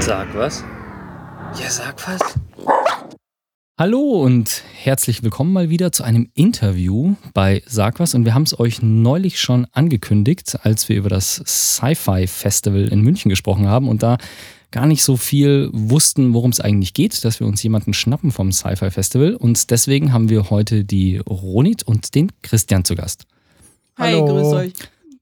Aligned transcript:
Sag 0.00 0.34
was? 0.34 0.64
Ja, 1.60 1.68
sag 1.68 2.08
was. 2.08 2.20
Hallo 3.78 4.22
und 4.22 4.62
herzlich 4.74 5.22
willkommen 5.22 5.52
mal 5.52 5.68
wieder 5.68 5.92
zu 5.92 6.02
einem 6.02 6.30
Interview 6.32 7.16
bei 7.34 7.62
Sag 7.66 8.00
was. 8.00 8.14
Und 8.14 8.24
wir 8.24 8.32
haben 8.32 8.44
es 8.44 8.58
euch 8.58 8.80
neulich 8.80 9.38
schon 9.38 9.66
angekündigt, 9.72 10.58
als 10.62 10.88
wir 10.88 10.96
über 10.96 11.10
das 11.10 11.42
Sci-Fi 11.46 12.26
Festival 12.26 12.88
in 12.88 13.02
München 13.02 13.28
gesprochen 13.28 13.68
haben 13.68 13.88
und 13.90 14.02
da 14.02 14.16
gar 14.70 14.86
nicht 14.86 15.04
so 15.04 15.18
viel 15.18 15.68
wussten, 15.74 16.32
worum 16.32 16.52
es 16.52 16.60
eigentlich 16.60 16.94
geht, 16.94 17.26
dass 17.26 17.40
wir 17.40 17.46
uns 17.46 17.62
jemanden 17.62 17.92
schnappen 17.92 18.32
vom 18.32 18.52
Sci-Fi 18.52 18.90
Festival. 18.90 19.34
Und 19.34 19.70
deswegen 19.70 20.14
haben 20.14 20.30
wir 20.30 20.48
heute 20.48 20.84
die 20.84 21.18
Ronit 21.18 21.82
und 21.82 22.14
den 22.14 22.32
Christian 22.40 22.86
zu 22.86 22.94
Gast. 22.94 23.26
Hi, 23.98 24.14
Hallo. 24.14 24.24
grüß 24.24 24.52
euch. 24.54 24.72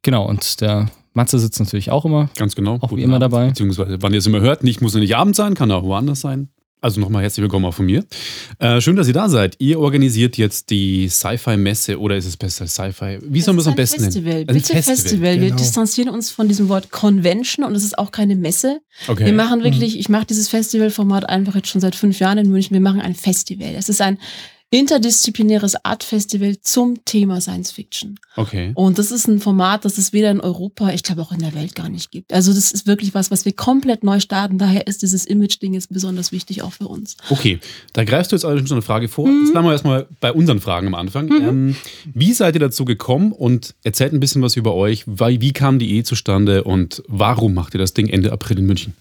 Genau, 0.02 0.29
und 0.29 0.61
der 0.61 0.89
Matze 1.15 1.39
sitzt 1.39 1.61
natürlich 1.61 1.91
auch 1.91 2.05
immer. 2.05 2.29
Ganz 2.37 2.55
genau. 2.55 2.79
Auch 2.80 2.95
wie 2.95 3.03
immer 3.03 3.17
Abend, 3.17 3.33
dabei. 3.33 3.49
Beziehungsweise, 3.49 3.98
wann 4.01 4.12
ihr 4.12 4.19
es 4.19 4.27
immer 4.27 4.41
hört, 4.41 4.65
nicht 4.65 4.80
muss 4.80 4.95
ja 4.95 5.01
nicht 5.01 5.16
Abend 5.16 5.37
sein, 5.37 5.55
kann 5.55 5.71
auch 5.71 5.84
woanders 5.84 6.21
sein. 6.21 6.48
Also 6.84 7.01
nochmal 7.01 7.23
herzlich 7.23 7.41
willkommen 7.41 7.65
auch 7.65 7.73
von 7.73 7.87
mir. 7.87 8.05
Äh, 8.59 8.79
schön, 8.83 8.95
dass 8.95 9.09
ihr 9.09 9.15
da 9.15 9.30
seid. 9.30 9.57
Ihr 9.59 9.80
organisiert 9.80 10.37
jetzt 10.37 10.69
die 10.69 11.09
Sci-Fi-Messe 11.09 11.98
oder 11.98 12.15
ist 12.15 12.27
es 12.27 12.37
besser 12.37 12.66
Sci-Fi? 12.66 13.21
Wie 13.23 13.41
soll 13.41 13.55
man 13.55 13.62
es 13.62 13.69
am 13.69 13.74
besten 13.74 14.05
Festival. 14.05 14.35
nennen? 14.35 14.47
Bitte 14.48 14.83
Festival. 14.83 15.41
Wir 15.41 15.47
genau. 15.47 15.57
distanzieren 15.57 16.11
uns 16.11 16.30
von 16.30 16.47
diesem 16.47 16.69
Wort 16.69 16.91
Convention 16.91 17.65
und 17.65 17.74
es 17.74 17.85
ist 17.85 17.96
auch 17.96 18.12
keine 18.12 18.37
Messe. 18.37 18.80
Okay. 19.09 19.24
Wir 19.24 19.33
machen 19.33 19.65
wirklich, 19.65 19.99
ich 19.99 20.10
mache 20.10 20.27
dieses 20.27 20.51
Festivalformat 20.51 21.27
einfach 21.27 21.55
jetzt 21.55 21.69
schon 21.69 21.80
seit 21.80 21.95
fünf 21.95 22.19
Jahren 22.19 22.37
in 22.37 22.51
München. 22.51 22.74
Wir 22.74 22.83
machen 22.83 23.01
ein 23.01 23.15
Festival. 23.15 23.74
Es 23.74 23.88
ist 23.88 24.02
ein 24.02 24.19
interdisziplinäres 24.74 25.84
Art-Festival 25.84 26.60
zum 26.60 27.05
Thema 27.05 27.41
Science 27.41 27.70
Fiction. 27.70 28.19
okay. 28.34 28.73
Und 28.74 28.98
das 28.98 29.12
ist 29.12 29.28
ein 29.28 29.38
Format, 29.38 29.84
das 29.84 29.98
es 29.98 30.12
weder 30.12 30.32
in 30.32 30.41
Europa, 30.41 30.91
ich 30.91 31.05
glaube 31.05 31.23
auch 31.23 31.30
in 31.30 31.38
der 31.38 31.55
Welt 31.55 31.77
gar 31.77 31.88
nicht 31.88 32.10
gibt. 32.10 32.32
Also 32.32 32.52
das 32.52 32.73
ist 32.73 32.87
wirklich 32.87 33.15
was, 33.15 33.30
was 33.30 33.45
wir 33.45 33.52
komplett 33.52 34.02
neu 34.02 34.18
starten. 34.18 34.59
Daher 34.59 34.88
ist 34.88 35.02
dieses 35.02 35.27
Image-Ding 35.27 35.74
jetzt 35.74 35.93
besonders 35.93 36.32
wichtig 36.32 36.62
auch 36.62 36.73
für 36.73 36.88
uns. 36.88 37.16
Okay, 37.30 37.60
da 37.93 38.02
greifst 38.02 38.32
du 38.32 38.37
jetzt 38.37 38.45
allerdings 38.45 38.68
schon 38.68 38.76
eine 38.76 38.82
Frage 38.82 39.07
vor. 39.07 39.29
Mhm. 39.29 39.43
Jetzt 39.43 39.52
bleiben 39.52 39.66
wir 39.66 39.73
erstmal 39.73 40.07
bei 40.21 40.32
unseren 40.32 40.60
Fragen 40.60 40.88
am 40.88 40.95
Anfang. 40.95 41.30
Ähm, 41.30 41.77
wie 42.12 42.32
seid 42.32 42.54
ihr 42.56 42.60
dazu 42.60 42.84
gekommen 42.84 43.30
und 43.32 43.74
erzählt 43.84 44.12
ein 44.12 44.21
bisschen 44.21 44.43
was 44.43 44.56
über 44.56 44.74
euch? 44.74 45.06
Wie, 45.06 45.40
wie 45.40 45.52
kam 45.52 45.79
die 45.79 45.93
Ehe 45.93 46.02
zustande 46.02 46.65
und 46.65 47.02
warum 47.06 47.54
macht 47.54 47.74
ihr 47.74 47.79
das 47.79 47.95
Ding 47.95 48.09
Ende 48.09 48.32
April 48.32 48.59
in 48.59 48.66
München? 48.66 48.95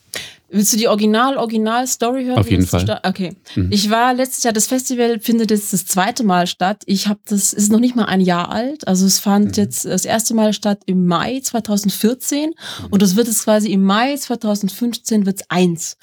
Willst 0.55 0.71
du 0.71 0.77
die 0.77 0.87
Original-Original-Story 0.87 2.25
hören? 2.25 2.37
Auf 2.37 2.49
jeden 2.49 2.67
Fall. 2.67 2.99
Okay. 3.03 3.35
Mhm. 3.55 3.69
Ich 3.71 3.89
war 3.89 4.13
letztes 4.13 4.43
Jahr, 4.43 4.53
das 4.53 4.67
Festival 4.67 5.19
findet 5.19 5.49
jetzt 5.49 5.73
das 5.73 5.85
zweite 5.87 6.23
Mal 6.23 6.45
statt. 6.45 6.83
Ich 6.85 7.07
habe 7.07 7.19
das, 7.25 7.53
ist 7.53 7.71
noch 7.71 7.79
nicht 7.79 7.95
mal 7.95 8.05
ein 8.05 8.21
Jahr 8.21 8.51
alt. 8.51 8.87
Also 8.87 9.05
es 9.07 9.17
fand 9.19 9.57
Mhm. 9.57 9.63
jetzt 9.63 9.85
das 9.85 10.05
erste 10.05 10.35
Mal 10.35 10.53
statt 10.53 10.81
im 10.85 11.07
Mai 11.07 11.39
2014 11.41 12.51
und 12.91 13.01
das 13.01 13.15
wird 13.15 13.27
es 13.27 13.43
quasi 13.45 13.71
im 13.71 13.83
Mai 13.83 14.15
2015 14.15 15.25
wird's 15.25 15.43
eins. 15.49 15.97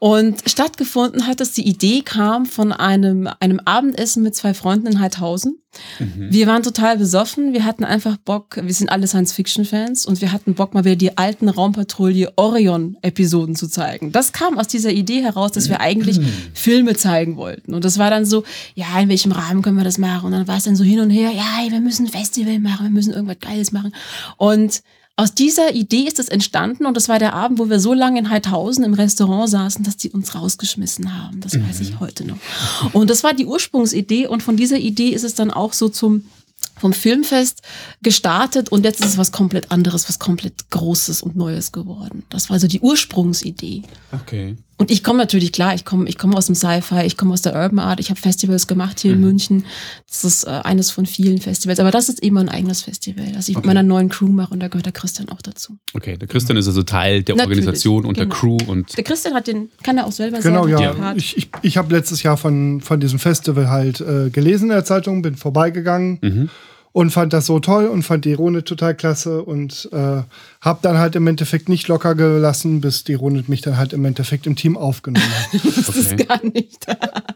Und 0.00 0.48
stattgefunden 0.48 1.26
hat 1.26 1.42
es, 1.42 1.52
die 1.52 1.68
Idee 1.68 2.00
kam 2.00 2.46
von 2.46 2.72
einem, 2.72 3.28
einem 3.38 3.60
Abendessen 3.60 4.22
mit 4.22 4.34
zwei 4.34 4.54
Freunden 4.54 4.86
in 4.86 4.98
Heidhausen. 4.98 5.58
Wir 6.16 6.46
waren 6.46 6.62
total 6.62 6.96
besoffen. 6.96 7.52
Wir 7.52 7.66
hatten 7.66 7.84
einfach 7.84 8.16
Bock, 8.16 8.58
wir 8.60 8.72
sind 8.72 8.88
alle 8.88 9.06
Science-Fiction-Fans 9.06 10.06
und 10.06 10.22
wir 10.22 10.32
hatten 10.32 10.54
Bock, 10.54 10.72
mal 10.72 10.86
wieder 10.86 10.96
die 10.96 11.18
alten 11.18 11.50
Raumpatrouille 11.50 12.32
Orion-Episoden 12.36 13.54
zu 13.54 13.68
zeigen. 13.68 14.10
Das 14.10 14.32
kam 14.32 14.58
aus 14.58 14.68
dieser 14.68 14.90
Idee 14.90 15.20
heraus, 15.20 15.52
dass 15.52 15.68
wir 15.68 15.80
eigentlich 15.82 16.18
Filme 16.54 16.96
zeigen 16.96 17.36
wollten. 17.36 17.74
Und 17.74 17.84
das 17.84 17.98
war 17.98 18.08
dann 18.08 18.24
so, 18.24 18.44
ja, 18.74 18.98
in 19.00 19.10
welchem 19.10 19.32
Rahmen 19.32 19.60
können 19.60 19.76
wir 19.76 19.84
das 19.84 19.98
machen? 19.98 20.26
Und 20.26 20.32
dann 20.32 20.48
war 20.48 20.56
es 20.56 20.64
dann 20.64 20.76
so 20.76 20.82
hin 20.82 21.00
und 21.00 21.10
her, 21.10 21.30
ja, 21.30 21.70
wir 21.70 21.80
müssen 21.80 22.06
ein 22.06 22.12
Festival 22.12 22.58
machen, 22.58 22.86
wir 22.86 22.90
müssen 22.90 23.12
irgendwas 23.12 23.38
Geiles 23.38 23.70
machen. 23.70 23.94
Und 24.38 24.82
aus 25.16 25.34
dieser 25.34 25.74
Idee 25.74 26.04
ist 26.04 26.18
es 26.18 26.28
entstanden 26.28 26.86
und 26.86 26.96
das 26.96 27.08
war 27.08 27.18
der 27.18 27.34
Abend, 27.34 27.58
wo 27.58 27.68
wir 27.68 27.78
so 27.78 27.92
lange 27.92 28.18
in 28.18 28.30
Heidhausen 28.30 28.84
im 28.84 28.94
Restaurant 28.94 29.50
saßen, 29.50 29.84
dass 29.84 29.98
die 29.98 30.10
uns 30.10 30.34
rausgeschmissen 30.34 31.14
haben. 31.14 31.40
Das 31.40 31.60
weiß 31.60 31.80
ich 31.80 32.00
heute 32.00 32.26
noch. 32.26 32.38
Und 32.94 33.10
das 33.10 33.22
war 33.22 33.34
die 33.34 33.44
Ursprungsidee 33.44 34.26
und 34.26 34.42
von 34.42 34.56
dieser 34.56 34.78
Idee 34.78 35.10
ist 35.10 35.24
es 35.24 35.34
dann 35.34 35.50
auch 35.50 35.74
so 35.74 35.88
zum 35.88 36.24
vom 36.78 36.92
Filmfest 36.94 37.62
gestartet 38.02 38.70
und 38.70 38.84
jetzt 38.84 39.00
ist 39.00 39.10
es 39.10 39.18
was 39.18 39.32
komplett 39.32 39.70
anderes, 39.70 40.08
was 40.08 40.18
komplett 40.18 40.70
Großes 40.70 41.22
und 41.22 41.36
Neues 41.36 41.72
geworden. 41.72 42.24
Das 42.30 42.48
war 42.48 42.58
so 42.58 42.66
die 42.66 42.80
Ursprungsidee. 42.80 43.82
Okay. 44.12 44.56
Und 44.80 44.90
ich 44.90 45.04
komme 45.04 45.18
natürlich, 45.18 45.52
klar, 45.52 45.74
ich 45.74 45.84
komme 45.84 46.08
ich 46.08 46.16
komme 46.16 46.34
aus 46.36 46.46
dem 46.46 46.54
Sci-Fi, 46.54 47.02
ich 47.04 47.16
komme 47.18 47.34
aus 47.34 47.42
der 47.42 47.54
Urban 47.54 47.78
Art, 47.80 48.00
ich 48.00 48.08
habe 48.10 48.18
Festivals 48.18 48.66
gemacht 48.66 48.98
hier 49.00 49.12
in 49.12 49.20
München. 49.20 49.66
Das 50.08 50.24
ist 50.24 50.44
äh, 50.44 50.50
eines 50.64 50.90
von 50.90 51.04
vielen 51.04 51.38
Festivals, 51.38 51.78
aber 51.80 51.90
das 51.90 52.08
ist 52.08 52.22
eben 52.22 52.38
ein 52.38 52.48
eigenes 52.48 52.82
Festival, 52.82 53.26
das 53.32 53.48
ich 53.48 53.56
mit 53.56 53.58
Okay. 53.60 53.66
meiner 53.68 53.82
neuen 53.82 54.08
Crew 54.08 54.28
mache 54.28 54.54
und 54.54 54.60
da 54.60 54.68
gehört 54.68 54.86
der 54.86 54.92
Christian 54.94 55.28
auch 55.28 55.42
dazu. 55.42 55.76
Okay, 55.92 56.16
der 56.16 56.26
Christian 56.28 56.56
ist 56.56 56.66
also 56.66 56.82
Teil 56.82 57.22
der 57.22 57.36
Natürlich, 57.36 57.58
Organisation 57.58 58.06
und 58.06 58.16
der 58.16 58.24
genau. 58.24 58.36
Crew 58.36 58.56
und 58.66 58.96
Der 58.96 59.04
Christian 59.04 59.34
hat 59.34 59.46
den, 59.46 59.68
kann 59.82 59.98
er 59.98 60.06
auch 60.06 60.12
selber 60.12 60.38
Genau, 60.40 60.62
sagen, 60.66 60.82
ja. 60.82 60.92
den 60.92 61.00
Part. 61.00 61.16
Ich, 61.18 61.36
ich, 61.36 61.48
ich 61.60 61.76
habe 61.76 61.94
letztes 61.94 62.22
Jahr 62.22 62.38
von, 62.38 62.80
von 62.80 62.98
diesem 63.00 63.18
Festival 63.18 63.68
halt 63.68 64.00
äh, 64.00 64.30
gelesen 64.30 64.64
in 64.64 64.70
der 64.70 64.84
Zeitung, 64.86 65.20
bin 65.22 65.36
vorbeigegangen 65.36 66.18
Mhm. 66.22 66.48
Und 66.92 67.10
fand 67.10 67.32
das 67.32 67.46
so 67.46 67.60
toll 67.60 67.86
und 67.86 68.02
fand 68.02 68.24
die 68.24 68.32
Rune 68.34 68.64
total 68.64 68.94
klasse 68.96 69.42
und 69.42 69.88
äh, 69.92 70.22
habe 70.60 70.78
dann 70.82 70.98
halt 70.98 71.14
im 71.14 71.26
Endeffekt 71.26 71.68
nicht 71.68 71.86
locker 71.88 72.14
gelassen, 72.14 72.80
bis 72.80 73.04
die 73.04 73.14
Rune 73.14 73.44
mich 73.46 73.60
dann 73.60 73.76
halt 73.76 73.92
im 73.92 74.04
Endeffekt 74.04 74.46
im 74.46 74.56
Team 74.56 74.76
aufgenommen 74.76 75.24
hat. 75.24 75.60
Das 75.76 75.96
ist 75.96 76.12
Okay. 76.12 76.24
gar 76.24 76.44
nicht. 76.44 76.86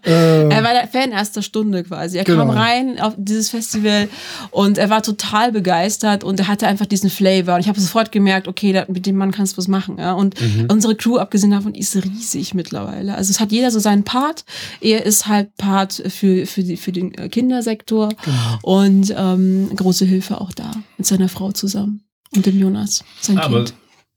Äh, 0.04 0.48
Er 0.48 0.62
war 0.64 0.72
der 0.72 0.86
Fan 0.88 1.12
erster 1.12 1.42
Stunde 1.42 1.82
quasi. 1.84 2.18
Er 2.18 2.24
Genau. 2.24 2.46
kam 2.46 2.50
rein 2.50 3.00
auf 3.00 3.14
dieses 3.16 3.50
Festival 3.50 4.08
und 4.50 4.78
er 4.78 4.90
war 4.90 5.02
total 5.02 5.52
begeistert 5.52 6.24
und 6.24 6.38
er 6.40 6.48
hatte 6.48 6.66
einfach 6.66 6.86
diesen 6.86 7.10
Flavor. 7.10 7.54
Und 7.54 7.60
ich 7.60 7.68
habe 7.68 7.80
sofort 7.80 8.12
gemerkt, 8.12 8.48
okay, 8.48 8.72
da, 8.72 8.84
mit 8.88 9.06
dem 9.06 9.16
Mann 9.16 9.32
kannst 9.32 9.54
du 9.54 9.58
was 9.58 9.68
machen. 9.68 9.96
Ja? 9.98 10.12
Und 10.12 10.40
Mhm. 10.40 10.68
unsere 10.70 10.94
Crew, 10.94 11.16
abgesehen 11.18 11.50
davon, 11.52 11.74
ist 11.74 11.96
riesig 11.96 12.54
mittlerweile. 12.54 13.14
Also 13.14 13.30
es 13.30 13.40
hat 13.40 13.52
jeder 13.52 13.70
so 13.70 13.78
seinen 13.78 14.04
Part. 14.04 14.44
Er 14.80 15.04
ist 15.06 15.26
halt 15.26 15.56
Part 15.56 16.02
für, 16.08 16.46
für, 16.46 16.62
die, 16.62 16.76
für 16.76 16.92
den 16.92 17.14
äh, 17.14 17.28
Kindersektor 17.28 18.08
Genau. 18.24 18.58
und 18.62 19.14
ähm, 19.16 19.70
große 19.74 20.04
Hilfe 20.04 20.40
auch 20.40 20.52
da 20.52 20.70
mit 20.98 21.06
seiner 21.06 21.28
Frau 21.28 21.52
zusammen 21.52 22.02
und 22.34 22.46
dem 22.46 22.58
Jonas, 22.58 23.04
sein 23.20 23.38
Aber 23.38 23.58
Kind. 23.58 23.74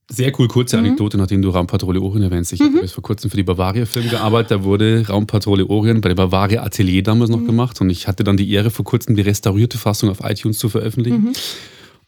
Sehr 0.10 0.32
cool, 0.40 0.48
kurze 0.48 0.78
Anekdote, 0.78 1.18
nachdem 1.18 1.42
du 1.42 1.50
Raumpatrouille 1.50 2.02
Orient 2.02 2.24
erwähnst. 2.26 2.54
Ich 2.54 2.62
habe 2.62 2.80
bis 2.82 2.94
vor 2.94 3.04
kurzem 3.04 3.30
für 3.30 3.38
die 3.38 3.44
Bavaria-Film 3.44 4.10
gearbeitet. 4.10 4.52
Da 4.52 4.64
wurde 4.64 5.06
Raumpatrouille 5.08 5.68
Orient 5.70 6.02
bei 6.02 6.10
der 6.10 6.16
Bavaria 6.16 6.64
Atelier 6.64 7.04
damals 7.04 7.30
noch 7.30 7.44
gemacht 7.46 7.82
und 7.82 7.90
ich 7.90 8.08
hatte 8.08 8.24
dann 8.24 8.38
die 8.38 8.50
Ehre, 8.52 8.70
vor 8.70 8.86
kurzem 8.86 9.16
die 9.16 9.22
restaurierte 9.22 9.78
Fassung 9.78 10.10
auf 10.10 10.20
iTunes 10.24 10.60
zu 10.60 10.70
veröffentlichen. 10.70 11.34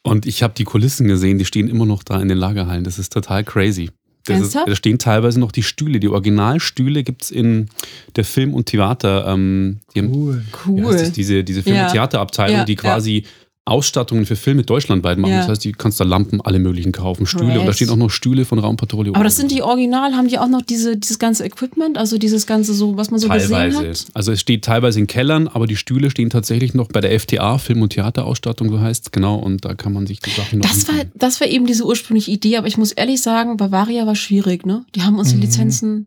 Und 0.01 0.25
ich 0.25 0.43
habe 0.43 0.53
die 0.57 0.63
Kulissen 0.63 1.07
gesehen, 1.07 1.37
die 1.39 1.45
stehen 1.45 1.67
immer 1.67 1.85
noch 1.85 2.03
da 2.03 2.21
in 2.21 2.29
den 2.29 2.37
Lagerhallen. 2.37 2.85
Das 2.85 2.99
ist 2.99 3.11
total 3.11 3.43
crazy. 3.43 3.89
Ist, 4.27 4.53
da 4.55 4.75
stehen 4.75 4.99
teilweise 4.99 5.39
noch 5.39 5.51
die 5.51 5.63
Stühle. 5.63 5.99
Die 5.99 6.07
Originalstühle 6.07 7.03
gibt 7.03 7.23
es 7.23 7.31
in 7.31 7.67
der 8.15 8.23
Film- 8.23 8.53
und 8.53 8.67
Theater. 8.67 9.25
Ähm, 9.27 9.79
die 9.95 9.99
haben, 9.99 10.13
cool. 10.13 10.45
Cool. 10.67 11.11
diese, 11.15 11.43
diese 11.43 11.63
Film- 11.63 11.75
Ja. 11.75 11.87
und 11.87 11.93
Theaterabteilung, 11.93 12.57
Ja, 12.57 12.63
die 12.65 12.75
quasi 12.75 13.23
Ausstattungen 13.69 14.25
für 14.25 14.35
Filme 14.35 14.63
deutschlandweit 14.63 15.17
machen. 15.17 15.31
Ja. 15.33 15.39
Das 15.39 15.49
heißt, 15.49 15.65
du 15.65 15.71
kannst 15.71 15.99
da 15.99 16.03
Lampen, 16.03 16.41
alle 16.41 16.59
möglichen 16.59 16.91
kaufen, 16.91 17.25
Stühle. 17.25 17.59
Und 17.59 17.65
da 17.65 17.73
stehen 17.73 17.89
auch 17.89 17.95
noch 17.95 18.09
Stühle 18.09 18.43
von 18.45 18.59
Raumpatrouille. 18.59 19.11
Aber 19.15 19.23
das 19.23 19.37
sind 19.37 19.51
die 19.51 19.61
Original, 19.61 20.13
haben 20.13 20.27
die 20.27 20.37
auch 20.39 20.47
noch 20.49 20.61
diese, 20.61 20.97
dieses 20.97 21.19
ganze 21.19 21.45
Equipment, 21.45 21.97
also 21.97 22.17
dieses 22.17 22.45
ganze 22.47 22.73
so, 22.73 22.97
was 22.97 23.11
man 23.11 23.19
so 23.19 23.29
gesehen 23.29 23.49
Teilweise. 23.49 23.89
hat? 23.89 24.07
Also 24.13 24.31
es 24.31 24.39
steht 24.41 24.63
teilweise 24.65 24.99
in 24.99 25.07
Kellern, 25.07 25.47
aber 25.47 25.67
die 25.67 25.75
Stühle 25.77 26.09
stehen 26.09 26.29
tatsächlich 26.29 26.73
noch 26.73 26.87
bei 26.89 27.01
der 27.01 27.17
FTA, 27.19 27.57
Film- 27.57 27.81
und 27.81 27.89
Theaterausstattung, 27.93 28.69
so 28.69 28.79
heißt 28.79 29.11
genau. 29.11 29.35
Und 29.35 29.63
da 29.65 29.75
kann 29.75 29.93
man 29.93 30.07
sich 30.07 30.19
die 30.19 30.31
Sachen 30.31 30.59
noch 30.59 30.67
Das 30.67 30.87
war, 30.87 30.95
das 31.15 31.39
war 31.39 31.47
eben 31.47 31.65
diese 31.65 31.85
ursprüngliche 31.85 32.31
Idee, 32.31 32.57
aber 32.57 32.67
ich 32.67 32.77
muss 32.77 32.91
ehrlich 32.91 33.21
sagen, 33.21 33.57
Bavaria 33.57 34.05
war 34.05 34.15
schwierig, 34.15 34.65
ne? 34.65 34.85
Die 34.95 35.03
haben 35.03 35.17
uns 35.19 35.29
die 35.29 35.35
Mhm. 35.35 35.41
Lizenzen, 35.41 36.05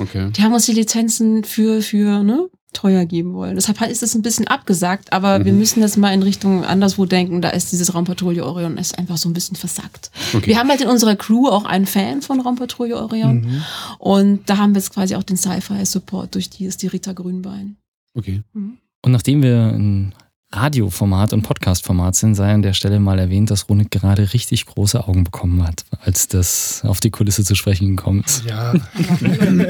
Okay. 0.00 0.30
die 0.36 0.42
haben 0.42 0.52
uns 0.54 0.66
die 0.66 0.72
Lizenzen 0.72 1.44
für, 1.44 1.80
für, 1.82 2.22
ne? 2.22 2.48
Teuer 2.74 3.06
geben 3.06 3.32
wollen. 3.32 3.54
Deshalb 3.54 3.80
ist 3.90 4.02
es 4.02 4.14
ein 4.14 4.20
bisschen 4.22 4.46
abgesagt, 4.46 5.12
aber 5.12 5.38
Mhm. 5.38 5.44
wir 5.46 5.52
müssen 5.54 5.80
das 5.80 5.96
mal 5.96 6.12
in 6.12 6.22
Richtung 6.22 6.64
anderswo 6.64 7.06
denken. 7.06 7.40
Da 7.40 7.48
ist 7.50 7.72
dieses 7.72 7.94
Raumpatrouille 7.94 8.44
Orion 8.44 8.76
ist 8.76 8.98
einfach 8.98 9.16
so 9.16 9.28
ein 9.28 9.32
bisschen 9.32 9.56
versackt. 9.56 10.10
Okay. 10.34 10.48
Wir 10.48 10.58
haben 10.58 10.68
halt 10.68 10.80
in 10.82 10.88
unserer 10.88 11.16
Crew 11.16 11.48
auch 11.48 11.64
einen 11.64 11.86
Fan 11.86 12.20
von 12.20 12.40
Raumpatrouille 12.40 12.96
Orion 12.96 13.40
Mhm. 13.40 13.62
und 13.98 14.50
da 14.50 14.58
haben 14.58 14.74
wir 14.74 14.80
jetzt 14.80 14.92
quasi 14.92 15.14
auch 15.16 15.22
den 15.22 15.36
Sci-Fi-Support 15.36 16.34
durch 16.34 16.50
die 16.50 16.66
ist 16.66 16.82
die 16.82 16.88
Rita 16.88 17.12
Grünbein. 17.14 17.76
okay. 18.16 18.42
Und 18.54 19.12
nachdem 19.12 19.42
wir 19.42 19.56
ein 19.72 20.14
Radioformat 20.54 21.32
und 21.32 21.42
Podcastformat 21.42 22.14
sind, 22.14 22.36
sei 22.36 22.52
an 22.52 22.62
der 22.62 22.74
Stelle 22.74 23.00
mal 23.00 23.18
erwähnt, 23.18 23.50
dass 23.50 23.68
Ronik 23.68 23.90
gerade 23.90 24.32
richtig 24.32 24.66
große 24.66 25.06
Augen 25.06 25.24
bekommen 25.24 25.66
hat, 25.66 25.84
als 26.00 26.28
das 26.28 26.82
auf 26.84 27.00
die 27.00 27.10
Kulisse 27.10 27.44
zu 27.44 27.56
sprechen 27.56 27.96
gekommen 27.96 28.22
ist. 28.24 28.44
Ja, 28.44 28.72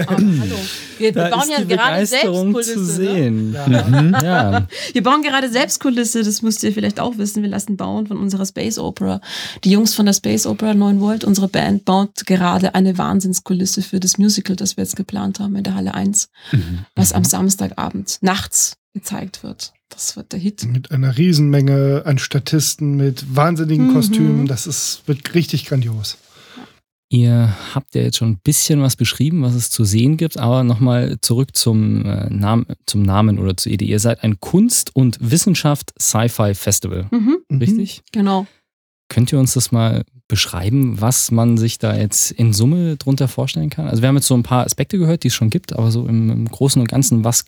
Hallo. 0.09 0.57
Wir 0.99 1.13
bauen 1.13 1.49
ja 1.51 1.65
gerade 1.65 2.05
Selbstkulisse. 2.05 2.79
Ne? 2.79 2.85
sehen. 2.85 3.53
Ja. 3.55 3.85
Mhm, 3.85 4.17
ja. 4.23 4.69
Wir 4.93 5.03
bauen 5.03 5.23
gerade 5.23 5.51
Selbstkulisse, 5.51 6.23
das 6.23 6.43
müsst 6.43 6.63
ihr 6.63 6.73
vielleicht 6.73 7.01
auch 7.01 7.17
wissen. 7.17 7.43
Wir 7.43 7.51
lassen 7.51 7.77
bauen 7.77 8.07
von 8.07 8.19
unserer 8.19 8.45
Space 8.45 8.79
Opera. 8.79 9.21
Die 9.65 9.71
Jungs 9.71 9.95
von 9.95 10.05
der 10.07 10.13
Space 10.13 10.47
Opera 10.47 10.75
9 10.75 11.01
Volt, 11.01 11.25
unsere 11.25 11.49
Band, 11.49 11.87
baut 11.87 12.27
gerade 12.27 12.75
eine 12.75 12.99
Wahnsinnskulisse 12.99 13.81
für 13.81 14.01
das 14.01 14.19
Musical, 14.19 14.57
das 14.57 14.77
wir 14.77 14.85
jetzt 14.85 14.97
geplant 14.97 15.41
haben 15.41 15.57
in 15.57 15.65
der 15.65 15.75
Halle 15.75 15.95
1, 15.95 16.29
was 16.95 17.13
am 17.13 17.25
Samstagabend 17.25 18.19
nachts 18.21 18.77
gezeigt 18.93 19.43
wird. 19.43 19.73
Das 19.95 20.17
wird 20.17 20.33
der 20.33 20.41
Hit. 20.41 20.65
mit 20.67 20.91
einer 20.91 21.17
Riesenmenge 21.17 22.03
an 22.05 22.19
Statisten, 22.19 22.97
mit 22.97 23.35
wahnsinnigen 23.35 23.89
Mhm. 23.89 23.93
Kostümen. 23.95 24.47
Das 24.47 24.67
ist, 24.67 25.03
wird 25.07 25.35
richtig 25.35 25.65
grandios. 25.67 26.19
Ihr 27.11 27.55
habt 27.75 27.95
ja 27.95 28.03
jetzt 28.03 28.17
schon 28.17 28.31
ein 28.31 28.39
bisschen 28.43 28.81
was 28.83 28.97
beschrieben, 28.97 29.43
was 29.43 29.55
es 29.55 29.71
zu 29.71 29.85
sehen 29.85 30.17
gibt, 30.17 30.37
aber 30.37 30.65
nochmal 30.65 31.19
zurück 31.21 31.55
zum, 31.55 32.05
äh, 32.05 32.29
Namen, 32.29 32.67
zum 32.87 33.03
Namen 33.03 33.39
oder 33.39 33.57
zur 33.57 33.71
Idee. 33.71 33.85
Ihr 33.85 34.01
seid 34.01 34.25
ein 34.25 34.41
Kunst- 34.41 34.97
und 34.97 35.19
Wissenschaft-Sci-Fi-Festival, 35.21 37.07
Mhm, 37.11 37.39
Mhm. 37.49 37.59
richtig? 37.59 38.03
genau. 38.13 38.47
Könnt 39.09 39.33
ihr 39.33 39.39
uns 39.39 39.53
das 39.55 39.71
mal 39.71 40.03
beschreiben, 40.29 41.01
was 41.01 41.31
man 41.31 41.57
sich 41.59 41.79
da 41.79 41.95
jetzt 41.97 42.33
in 42.33 42.53
Summe 42.53 42.97
drunter 42.97 43.29
vorstellen 43.29 43.71
kann? 43.71 43.87
Also 43.87 44.03
wir 44.03 44.09
haben 44.09 44.17
jetzt 44.17 44.27
so 44.27 44.35
ein 44.35 44.43
paar 44.43 44.65
Aspekte 44.65 44.99
gehört, 44.99 45.23
die 45.23 45.29
es 45.29 45.35
schon 45.35 45.51
gibt, 45.51 45.73
aber 45.75 45.91
so 45.93 46.09
im, 46.09 46.31
im 46.31 46.49
Großen 46.49 46.81
und 46.81 46.89
Ganzen, 46.89 47.23
was, 47.23 47.45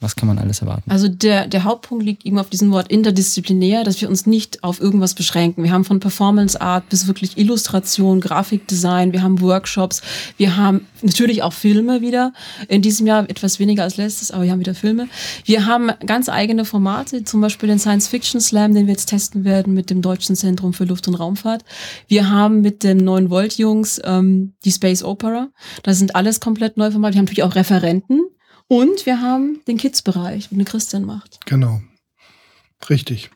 was 0.00 0.16
kann 0.16 0.28
man 0.28 0.38
alles 0.38 0.62
erwarten? 0.62 0.90
Also 0.90 1.08
der, 1.08 1.46
der 1.46 1.64
Hauptpunkt 1.64 2.04
liegt 2.04 2.24
eben 2.24 2.38
auf 2.38 2.48
diesem 2.48 2.70
Wort 2.70 2.88
interdisziplinär, 2.88 3.84
dass 3.84 4.00
wir 4.00 4.08
uns 4.08 4.24
nicht 4.24 4.64
auf 4.64 4.80
irgendwas 4.80 5.14
beschränken. 5.14 5.62
Wir 5.62 5.72
haben 5.72 5.84
von 5.84 6.00
Performance 6.00 6.58
Art 6.58 6.88
bis 6.88 7.06
wirklich 7.06 7.36
Illustration, 7.36 8.22
Grafikdesign, 8.22 9.12
wir 9.12 9.22
haben 9.22 9.42
Workshops, 9.42 10.00
wir 10.38 10.56
haben 10.56 10.86
natürlich 11.02 11.42
auch 11.42 11.52
Filme 11.52 12.00
wieder. 12.00 12.32
In 12.68 12.80
diesem 12.80 13.06
Jahr 13.06 13.28
etwas 13.28 13.58
weniger 13.58 13.82
als 13.82 13.98
letztes, 13.98 14.30
aber 14.30 14.44
wir 14.44 14.52
haben 14.52 14.60
wieder 14.60 14.74
Filme. 14.74 15.06
Wir 15.44 15.66
haben 15.66 15.90
ganz 16.06 16.30
eigene 16.30 16.64
Formate, 16.64 17.24
zum 17.24 17.42
Beispiel 17.42 17.68
den 17.68 17.78
Science 17.78 18.08
Fiction 18.08 18.40
Slam, 18.40 18.74
den 18.74 18.86
wir 18.86 18.92
jetzt 18.92 19.06
testen 19.06 19.44
werden 19.44 19.74
mit 19.74 19.90
dem 19.90 20.00
Deutschen 20.00 20.34
Zentrum 20.34 20.72
für 20.72 20.84
Luft- 20.84 21.08
und 21.08 21.14
Raumfahrt. 21.14 21.62
Wir 22.08 22.30
haben 22.30 22.62
mit 22.62 22.84
den 22.84 22.98
neuen 22.98 23.28
Volt-Jungs 23.28 24.00
ähm, 24.04 24.54
die 24.64 24.72
Space 24.72 25.02
Opera. 25.02 25.48
Das 25.82 25.98
sind 25.98 26.16
alles 26.16 26.40
komplett 26.40 26.78
neue 26.78 26.90
Formate. 26.90 27.14
Wir 27.14 27.18
haben 27.18 27.26
natürlich 27.26 27.44
auch 27.44 27.54
Referenten. 27.54 28.22
Und 28.70 29.04
wir 29.04 29.20
haben 29.20 29.60
den 29.66 29.78
Kids-Bereich, 29.78 30.50
den 30.50 30.64
Christian 30.64 31.04
macht. 31.04 31.44
Genau. 31.44 31.82
Richtig. 32.88 33.28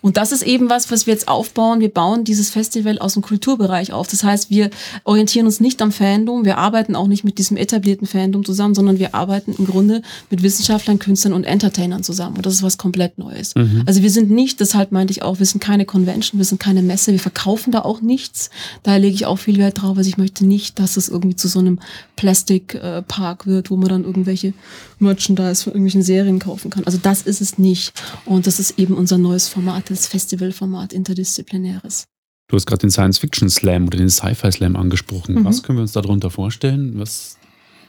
Und 0.00 0.16
das 0.16 0.32
ist 0.32 0.42
eben 0.42 0.68
was, 0.68 0.90
was 0.90 1.06
wir 1.06 1.14
jetzt 1.14 1.28
aufbauen. 1.28 1.80
Wir 1.80 1.88
bauen 1.88 2.24
dieses 2.24 2.50
Festival 2.50 2.98
aus 2.98 3.14
dem 3.14 3.22
Kulturbereich 3.22 3.92
auf. 3.92 4.06
Das 4.08 4.22
heißt, 4.24 4.50
wir 4.50 4.70
orientieren 5.04 5.46
uns 5.46 5.60
nicht 5.60 5.80
am 5.80 5.92
Fandom. 5.92 6.44
Wir 6.44 6.58
arbeiten 6.58 6.94
auch 6.94 7.06
nicht 7.06 7.24
mit 7.24 7.38
diesem 7.38 7.56
etablierten 7.56 8.06
Fandom 8.06 8.44
zusammen, 8.44 8.74
sondern 8.74 8.98
wir 8.98 9.14
arbeiten 9.14 9.54
im 9.56 9.66
Grunde 9.66 10.02
mit 10.30 10.42
Wissenschaftlern, 10.42 10.98
Künstlern 10.98 11.32
und 11.32 11.44
Entertainern 11.44 12.02
zusammen. 12.02 12.36
Und 12.36 12.46
das 12.46 12.54
ist 12.54 12.62
was 12.62 12.78
komplett 12.78 13.18
Neues. 13.18 13.54
Also 13.86 14.02
wir 14.02 14.10
sind 14.10 14.30
nicht, 14.30 14.60
deshalb 14.60 14.92
meinte 14.92 15.12
ich 15.12 15.22
auch, 15.22 15.38
wir 15.38 15.46
sind 15.46 15.60
keine 15.60 15.84
Convention, 15.84 16.38
wir 16.38 16.44
sind 16.44 16.60
keine 16.60 16.82
Messe, 16.82 17.12
wir 17.12 17.20
verkaufen 17.20 17.70
da 17.70 17.80
auch 17.82 18.00
nichts. 18.00 18.50
Da 18.82 18.96
lege 18.96 19.14
ich 19.14 19.26
auch 19.26 19.36
viel 19.36 19.58
Wert 19.58 19.80
drauf. 19.80 19.96
Also 19.96 20.08
ich 20.08 20.18
möchte 20.18 20.44
nicht, 20.44 20.78
dass 20.78 20.96
es 20.96 21.08
irgendwie 21.08 21.36
zu 21.36 21.48
so 21.48 21.60
einem 21.60 21.78
Plastic-Park 22.16 23.46
wird, 23.46 23.70
wo 23.70 23.76
man 23.76 23.88
dann 23.88 24.04
irgendwelche 24.04 24.52
Merchandise 24.98 25.64
von 25.64 25.72
irgendwelchen 25.72 26.02
Serien 26.02 26.38
kaufen 26.38 26.70
kann. 26.70 26.84
Also 26.84 26.98
das 27.02 27.22
ist 27.22 27.40
es 27.40 27.58
nicht. 27.58 27.92
Und 28.24 28.46
das 28.46 28.60
ist 28.60 28.78
eben 28.78 28.94
unser 28.94 29.18
neues 29.18 29.48
Format, 29.48 29.61
das 29.88 30.06
Festivalformat 30.06 30.92
interdisziplinäres. 30.92 32.04
Du 32.48 32.56
hast 32.56 32.66
gerade 32.66 32.80
den 32.80 32.90
Science 32.90 33.18
Fiction 33.18 33.48
Slam 33.48 33.86
oder 33.86 33.98
den 33.98 34.10
Sci-Fi 34.10 34.52
Slam 34.52 34.76
angesprochen. 34.76 35.36
Mhm. 35.36 35.44
Was 35.44 35.62
können 35.62 35.78
wir 35.78 35.82
uns 35.82 35.92
darunter 35.92 36.28
vorstellen? 36.30 36.98
Was, 36.98 37.38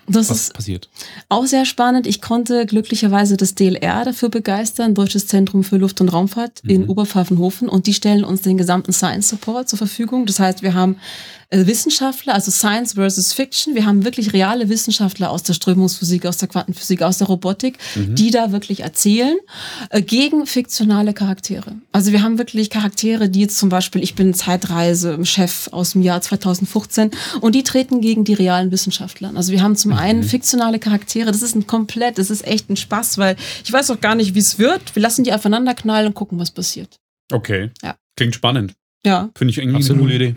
Das 0.08 0.30
was 0.30 0.38
ist 0.42 0.54
passiert? 0.54 0.90
auch 1.30 1.46
sehr 1.46 1.66
spannend. 1.66 2.08
Ich 2.08 2.22
konnte 2.22 2.66
glücklicherweise 2.66 3.36
das 3.36 3.56
DLR 3.56 4.06
dafür 4.06 4.30
begeistern, 4.30 4.94
Deutsches 4.94 5.28
Zentrum 5.28 5.64
für 5.66 5.78
Luft- 5.78 6.00
und 6.02 6.10
Raumfahrt 6.10 6.62
in 6.66 6.84
Mhm. 6.84 6.90
Oberpfaffenhofen. 6.90 7.68
Und 7.68 7.88
die 7.88 7.94
stellen 7.94 8.24
uns 8.24 8.42
den 8.42 8.58
gesamten 8.58 8.94
Science 8.94 9.30
Support 9.30 9.68
zur 9.68 9.78
Verfügung. 9.78 10.26
Das 10.26 10.40
heißt, 10.40 10.62
wir 10.62 10.74
haben 10.74 10.96
Wissenschaftler, 11.68 12.34
also 12.34 12.52
Science 12.52 12.94
versus 12.94 13.34
Fiction. 13.34 13.76
Wir 13.76 13.86
haben 13.86 14.04
wirklich 14.04 14.34
reale 14.34 14.70
Wissenschaftler 14.70 15.30
aus 15.32 15.44
der 15.44 15.54
Strömungsphysik, 15.54 16.26
aus 16.26 16.38
der 16.38 16.48
Quantenphysik, 16.48 17.02
aus 17.02 17.20
der 17.20 17.28
Robotik, 17.28 17.78
Mhm. 17.96 18.16
die 18.16 18.32
da 18.32 18.52
wirklich 18.52 18.82
erzählen, 18.82 19.38
äh, 19.90 20.02
gegen 20.02 20.46
fiktionale 20.46 21.14
Charaktere. 21.14 21.76
Also 21.92 22.12
wir 22.12 22.22
haben 22.24 22.38
wirklich 22.38 22.70
Charaktere, 22.70 23.30
die 23.30 23.42
jetzt 23.42 23.58
zum 23.58 23.70
Beispiel, 23.70 24.02
ich 24.04 24.16
bin 24.16 24.34
Zeitreise-Chef 24.34 25.70
aus 25.72 25.92
dem 25.94 26.02
Jahr 26.02 26.22
2015 26.22 27.12
und 27.42 27.56
die 27.56 27.64
treten 27.64 28.02
gegen 28.02 28.24
die 28.24 28.34
realen 28.34 28.72
Wissenschaftler. 28.72 29.32
Also 29.36 29.52
wir 29.52 29.62
haben 29.62 29.76
zum 29.76 29.94
einen 29.94 30.24
fiktionale 30.24 30.80
Charaktere, 30.80 31.32
das 31.32 31.42
ist 31.42 31.56
ein 31.56 31.68
komplett, 31.68 32.18
das 32.18 32.30
ist 32.30 32.46
echt 32.46 32.70
ein 32.70 32.76
Spaß, 32.78 33.18
weil 33.18 33.36
ich 33.64 33.72
weiß 33.72 33.92
auch 33.92 34.02
gar 34.02 34.16
nicht, 34.16 34.36
wie 34.36 34.40
es 34.40 34.60
wird. 34.60 34.96
Wir 34.96 35.02
lassen 35.02 35.24
die 35.24 35.34
aufeinander 35.34 35.74
knallen 35.74 36.08
und 36.08 36.14
gucken, 36.14 36.40
was 36.40 36.52
passiert. 36.52 36.98
Okay. 37.32 37.72
Ja. 37.82 37.96
Klingt 38.16 38.36
spannend. 38.36 38.74
Ja. 39.06 39.30
Finde 39.36 39.52
ich 39.52 39.58
irgendwie 39.58 39.78
Absolut. 39.78 40.04
eine 40.04 40.12
coole 40.12 40.16
Idee. 40.30 40.36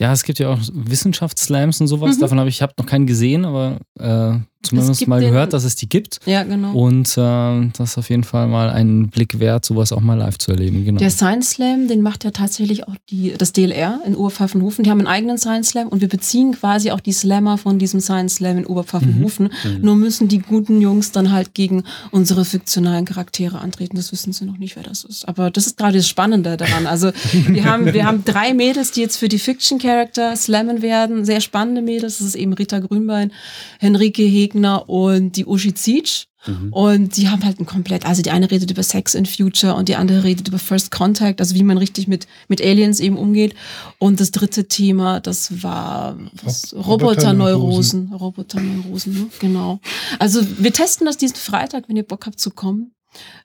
Ja, 0.00 0.12
es 0.12 0.22
gibt 0.22 0.38
ja 0.38 0.50
auch 0.50 0.60
Wissenschaftsslams 0.72 1.80
und 1.80 1.88
sowas. 1.88 2.16
Mhm. 2.16 2.20
Davon 2.20 2.38
habe 2.38 2.48
ich, 2.48 2.56
ich 2.56 2.62
habe 2.62 2.72
noch 2.78 2.86
keinen 2.86 3.06
gesehen, 3.06 3.44
aber 3.44 3.78
äh, 3.98 4.38
zumindest 4.62 5.06
mal 5.06 5.20
gehört, 5.20 5.52
dass 5.52 5.64
es 5.64 5.76
die 5.76 5.88
gibt. 5.88 6.20
Ja, 6.26 6.42
genau. 6.42 6.72
Und 6.72 7.16
äh, 7.16 7.70
das 7.76 7.90
ist 7.90 7.98
auf 7.98 8.10
jeden 8.10 8.24
Fall 8.24 8.48
mal 8.48 8.70
ein 8.70 9.08
Blick 9.08 9.38
wert, 9.38 9.64
sowas 9.64 9.92
auch 9.92 10.00
mal 10.00 10.14
live 10.14 10.38
zu 10.38 10.50
erleben. 10.50 10.84
Genau. 10.84 10.98
Der 10.98 11.10
Science 11.10 11.50
Slam, 11.50 11.88
den 11.88 12.02
macht 12.02 12.24
ja 12.24 12.30
tatsächlich 12.32 12.86
auch 12.88 12.96
die, 13.10 13.34
das 13.36 13.52
DLR 13.52 14.00
in 14.04 14.16
Oberpfaffenhofen. 14.16 14.84
Die 14.84 14.90
haben 14.90 14.98
einen 14.98 15.06
eigenen 15.06 15.38
Science 15.38 15.70
Slam 15.70 15.88
und 15.88 16.00
wir 16.00 16.08
beziehen 16.08 16.52
quasi 16.52 16.90
auch 16.90 17.00
die 17.00 17.12
Slammer 17.12 17.56
von 17.56 17.78
diesem 17.78 18.00
Science 18.00 18.36
Slam 18.36 18.58
in 18.58 18.66
Oberpfaffenhofen. 18.66 19.50
Mhm. 19.62 19.80
Nur 19.80 19.96
müssen 19.96 20.28
die 20.28 20.38
guten 20.38 20.80
Jungs 20.80 21.12
dann 21.12 21.30
halt 21.30 21.54
gegen 21.54 21.84
unsere 22.10 22.44
fiktionalen 22.44 23.04
Charaktere 23.04 23.60
antreten. 23.60 23.96
Das 23.96 24.12
wissen 24.12 24.32
sie 24.32 24.44
noch 24.44 24.58
nicht, 24.58 24.76
wer 24.76 24.82
das 24.82 25.04
ist. 25.04 25.28
Aber 25.28 25.50
das 25.50 25.66
ist 25.66 25.76
gerade 25.76 25.98
das 25.98 26.08
Spannende 26.08 26.56
daran. 26.56 26.86
Also 26.86 27.12
wir 27.46 27.64
haben, 27.64 27.92
wir 27.92 28.04
haben 28.04 28.24
drei 28.24 28.54
Mädels, 28.54 28.90
die 28.90 29.02
jetzt 29.02 29.16
für 29.16 29.28
die 29.28 29.38
Fiction 29.38 29.78
Character 29.78 30.34
slammen 30.36 30.82
werden. 30.82 31.24
Sehr 31.24 31.40
spannende 31.40 31.80
Mädels. 31.80 32.18
Das 32.18 32.26
ist 32.26 32.34
eben 32.34 32.52
Rita 32.52 32.80
Grünbein, 32.80 33.32
Henrike 33.78 34.22
Hegner 34.48 34.88
und 34.88 35.36
die 35.36 35.46
Uschi 35.46 35.74
Zietsch. 35.74 36.24
Mhm. 36.46 36.72
Und 36.72 37.16
die 37.16 37.28
haben 37.28 37.44
halt 37.44 37.58
ein 37.58 37.66
komplett, 37.66 38.06
also 38.06 38.22
die 38.22 38.30
eine 38.30 38.50
redet 38.50 38.70
über 38.70 38.82
Sex 38.82 39.14
in 39.14 39.26
Future 39.26 39.74
und 39.74 39.88
die 39.88 39.96
andere 39.96 40.22
redet 40.22 40.46
über 40.48 40.58
First 40.58 40.92
Contact, 40.92 41.40
also 41.40 41.54
wie 41.56 41.64
man 41.64 41.78
richtig 41.78 42.06
mit, 42.06 42.28
mit 42.46 42.62
Aliens 42.62 43.00
eben 43.00 43.16
umgeht. 43.16 43.54
Und 43.98 44.20
das 44.20 44.30
dritte 44.30 44.68
Thema, 44.68 45.18
das 45.20 45.62
war 45.62 46.16
was, 46.44 46.72
Rob- 46.74 47.02
Roboterneurosen. 47.02 48.12
Roboterneurosen, 48.12 49.14
ne? 49.14 49.26
genau. 49.40 49.80
Also 50.20 50.40
wir 50.58 50.72
testen 50.72 51.06
das 51.06 51.16
diesen 51.16 51.36
Freitag, 51.36 51.88
wenn 51.88 51.96
ihr 51.96 52.04
Bock 52.04 52.24
habt 52.26 52.38
zu 52.38 52.50
kommen. 52.50 52.92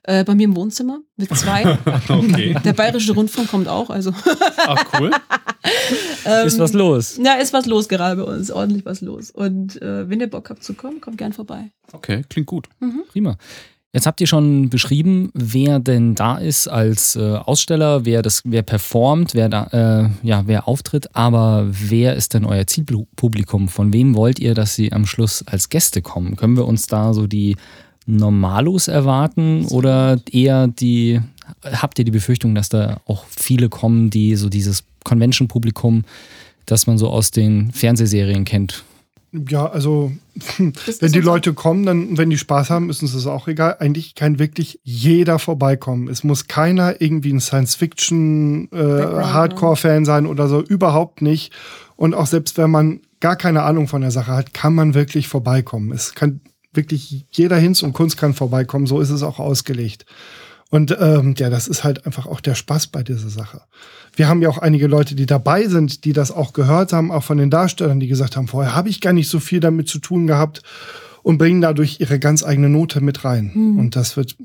Äh, 0.02 0.24
bei 0.24 0.34
mir 0.34 0.44
im 0.44 0.56
Wohnzimmer 0.56 1.00
mit 1.16 1.34
zwei. 1.36 1.78
Okay. 2.08 2.56
Der 2.64 2.72
Bayerische 2.72 3.12
Rundfunk 3.12 3.48
kommt 3.50 3.68
auch, 3.68 3.90
also. 3.90 4.12
Ach, 4.58 4.84
cool. 4.98 5.10
ähm, 6.24 6.46
ist 6.46 6.58
was 6.58 6.72
los. 6.72 7.18
Ja, 7.22 7.34
ist 7.34 7.52
was 7.52 7.66
los 7.66 7.88
gerade 7.88 8.22
bei 8.22 8.30
uns, 8.30 8.50
ordentlich 8.50 8.84
was 8.84 9.00
los. 9.00 9.30
Und 9.30 9.80
äh, 9.80 10.08
wenn 10.08 10.20
ihr 10.20 10.28
Bock 10.28 10.50
habt 10.50 10.62
zu 10.62 10.74
kommen, 10.74 11.00
kommt 11.00 11.18
gern 11.18 11.32
vorbei. 11.32 11.70
Okay, 11.92 12.24
klingt 12.28 12.46
gut. 12.46 12.68
Prima. 13.08 13.36
Jetzt 13.94 14.06
habt 14.08 14.20
ihr 14.20 14.26
schon 14.26 14.70
beschrieben, 14.70 15.30
wer 15.34 15.78
denn 15.78 16.16
da 16.16 16.38
ist 16.38 16.66
als 16.66 17.14
äh, 17.14 17.36
Aussteller, 17.36 18.04
wer 18.04 18.22
das, 18.22 18.42
wer 18.44 18.62
performt, 18.62 19.34
wer 19.34 19.48
da, 19.48 19.68
äh, 19.70 20.26
ja, 20.26 20.42
wer 20.46 20.66
auftritt, 20.66 21.14
aber 21.14 21.68
wer 21.70 22.16
ist 22.16 22.34
denn 22.34 22.44
euer 22.44 22.66
Zielpublikum? 22.66 23.68
Von 23.68 23.92
wem 23.92 24.16
wollt 24.16 24.40
ihr, 24.40 24.54
dass 24.54 24.74
sie 24.74 24.92
am 24.92 25.06
Schluss 25.06 25.44
als 25.46 25.68
Gäste 25.68 26.02
kommen? 26.02 26.34
Können 26.34 26.56
wir 26.56 26.66
uns 26.66 26.88
da 26.88 27.14
so 27.14 27.28
die 27.28 27.54
Normalos 28.06 28.88
erwarten 28.88 29.66
oder 29.66 30.20
eher 30.30 30.68
die, 30.68 31.20
habt 31.62 31.98
ihr 31.98 32.04
die 32.04 32.10
Befürchtung, 32.10 32.54
dass 32.54 32.68
da 32.68 33.00
auch 33.06 33.24
viele 33.28 33.68
kommen, 33.68 34.10
die 34.10 34.36
so 34.36 34.48
dieses 34.48 34.84
Convention-Publikum, 35.04 36.04
das 36.66 36.86
man 36.86 36.98
so 36.98 37.08
aus 37.08 37.30
den 37.30 37.72
Fernsehserien 37.72 38.44
kennt? 38.44 38.84
Ja, 39.50 39.66
also 39.66 40.12
wenn 41.00 41.12
die 41.12 41.20
Leute 41.20 41.54
kommen, 41.54 41.84
dann, 41.84 42.16
wenn 42.16 42.30
die 42.30 42.38
Spaß 42.38 42.70
haben, 42.70 42.88
ist 42.88 43.02
uns 43.02 43.14
das 43.14 43.26
auch 43.26 43.48
egal. 43.48 43.76
Eigentlich 43.80 44.14
kann 44.14 44.38
wirklich 44.38 44.78
jeder 44.84 45.40
vorbeikommen. 45.40 46.08
Es 46.08 46.22
muss 46.22 46.46
keiner 46.46 47.00
irgendwie 47.00 47.32
ein 47.32 47.40
Science-Fiction 47.40 48.68
äh, 48.70 48.76
Hardcore-Fan 48.76 50.04
sein 50.04 50.26
oder 50.26 50.46
so, 50.48 50.62
überhaupt 50.62 51.20
nicht. 51.20 51.52
Und 51.96 52.14
auch 52.14 52.26
selbst 52.26 52.58
wenn 52.58 52.70
man 52.70 53.00
gar 53.18 53.34
keine 53.34 53.62
Ahnung 53.62 53.88
von 53.88 54.02
der 54.02 54.12
Sache 54.12 54.32
hat, 54.32 54.54
kann 54.54 54.74
man 54.74 54.94
wirklich 54.94 55.26
vorbeikommen. 55.26 55.90
Es 55.90 56.14
kann 56.14 56.40
wirklich 56.76 57.26
jeder 57.30 57.56
Hinz 57.56 57.82
und 57.82 57.92
Kunst 57.92 58.16
kann 58.16 58.34
vorbeikommen. 58.34 58.86
So 58.86 59.00
ist 59.00 59.10
es 59.10 59.22
auch 59.22 59.38
ausgelegt. 59.38 60.06
Und 60.70 60.96
ähm, 60.98 61.34
ja, 61.38 61.50
das 61.50 61.68
ist 61.68 61.84
halt 61.84 62.04
einfach 62.04 62.26
auch 62.26 62.40
der 62.40 62.54
Spaß 62.54 62.88
bei 62.88 63.02
dieser 63.02 63.28
Sache. 63.28 63.60
Wir 64.16 64.28
haben 64.28 64.42
ja 64.42 64.48
auch 64.48 64.58
einige 64.58 64.86
Leute, 64.86 65.14
die 65.14 65.26
dabei 65.26 65.68
sind, 65.68 66.04
die 66.04 66.12
das 66.12 66.32
auch 66.32 66.52
gehört 66.52 66.92
haben, 66.92 67.12
auch 67.12 67.22
von 67.22 67.38
den 67.38 67.50
Darstellern, 67.50 68.00
die 68.00 68.08
gesagt 68.08 68.36
haben, 68.36 68.48
vorher 68.48 68.74
habe 68.74 68.88
ich 68.88 69.00
gar 69.00 69.12
nicht 69.12 69.28
so 69.28 69.38
viel 69.38 69.60
damit 69.60 69.88
zu 69.88 69.98
tun 69.98 70.26
gehabt 70.26 70.62
und 71.22 71.38
bringen 71.38 71.60
dadurch 71.60 72.00
ihre 72.00 72.18
ganz 72.18 72.42
eigene 72.42 72.68
Note 72.68 73.00
mit 73.00 73.24
rein. 73.24 73.52
Mhm. 73.54 73.78
Und 73.78 73.96
das 73.96 74.16
wird 74.16 74.36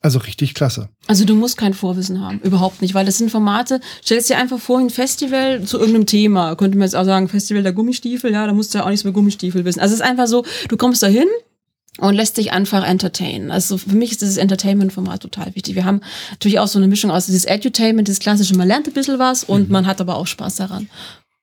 also 0.00 0.18
richtig 0.18 0.52
klasse. 0.54 0.90
Also 1.06 1.24
du 1.24 1.34
musst 1.34 1.56
kein 1.56 1.72
Vorwissen 1.72 2.20
haben, 2.20 2.38
überhaupt 2.40 2.82
nicht, 2.82 2.94
weil 2.94 3.06
das 3.06 3.18
sind 3.18 3.30
Formate, 3.30 3.80
stellst 4.04 4.28
dir 4.28 4.36
einfach 4.36 4.60
vor, 4.60 4.78
ein 4.78 4.90
Festival 4.90 5.64
zu 5.64 5.78
irgendeinem 5.78 6.06
Thema, 6.06 6.56
könnte 6.56 6.76
man 6.76 6.86
jetzt 6.86 6.94
auch 6.94 7.06
sagen, 7.06 7.26
Festival 7.28 7.62
der 7.62 7.72
Gummistiefel, 7.72 8.30
ja, 8.30 8.46
da 8.46 8.52
musst 8.52 8.74
du 8.74 8.78
ja 8.78 8.84
auch 8.84 8.90
nichts 8.90 9.02
über 9.02 9.12
Gummistiefel 9.12 9.64
wissen. 9.64 9.80
Also 9.80 9.94
es 9.94 10.00
ist 10.00 10.06
einfach 10.06 10.26
so, 10.26 10.44
du 10.68 10.76
kommst 10.76 11.02
da 11.02 11.06
hin 11.06 11.26
und 11.98 12.14
lässt 12.14 12.36
dich 12.38 12.52
einfach 12.52 12.86
entertainen. 12.86 13.50
Also 13.50 13.78
für 13.78 13.94
mich 13.94 14.10
ist 14.12 14.20
dieses 14.22 14.36
Entertainment-Format 14.36 15.20
total 15.22 15.54
wichtig. 15.54 15.74
Wir 15.76 15.84
haben 15.84 16.00
natürlich 16.30 16.58
auch 16.58 16.66
so 16.68 16.78
eine 16.78 16.88
Mischung 16.88 17.10
aus 17.10 17.26
dieses 17.26 17.44
Edutainment, 17.44 18.08
das 18.08 18.18
klassische, 18.18 18.56
man 18.56 18.66
lernt 18.68 18.86
ein 18.88 18.92
bisschen 18.94 19.18
was 19.18 19.44
und 19.44 19.70
man 19.70 19.86
hat 19.86 20.00
aber 20.00 20.16
auch 20.16 20.26
Spaß 20.26 20.56
daran. 20.56 20.88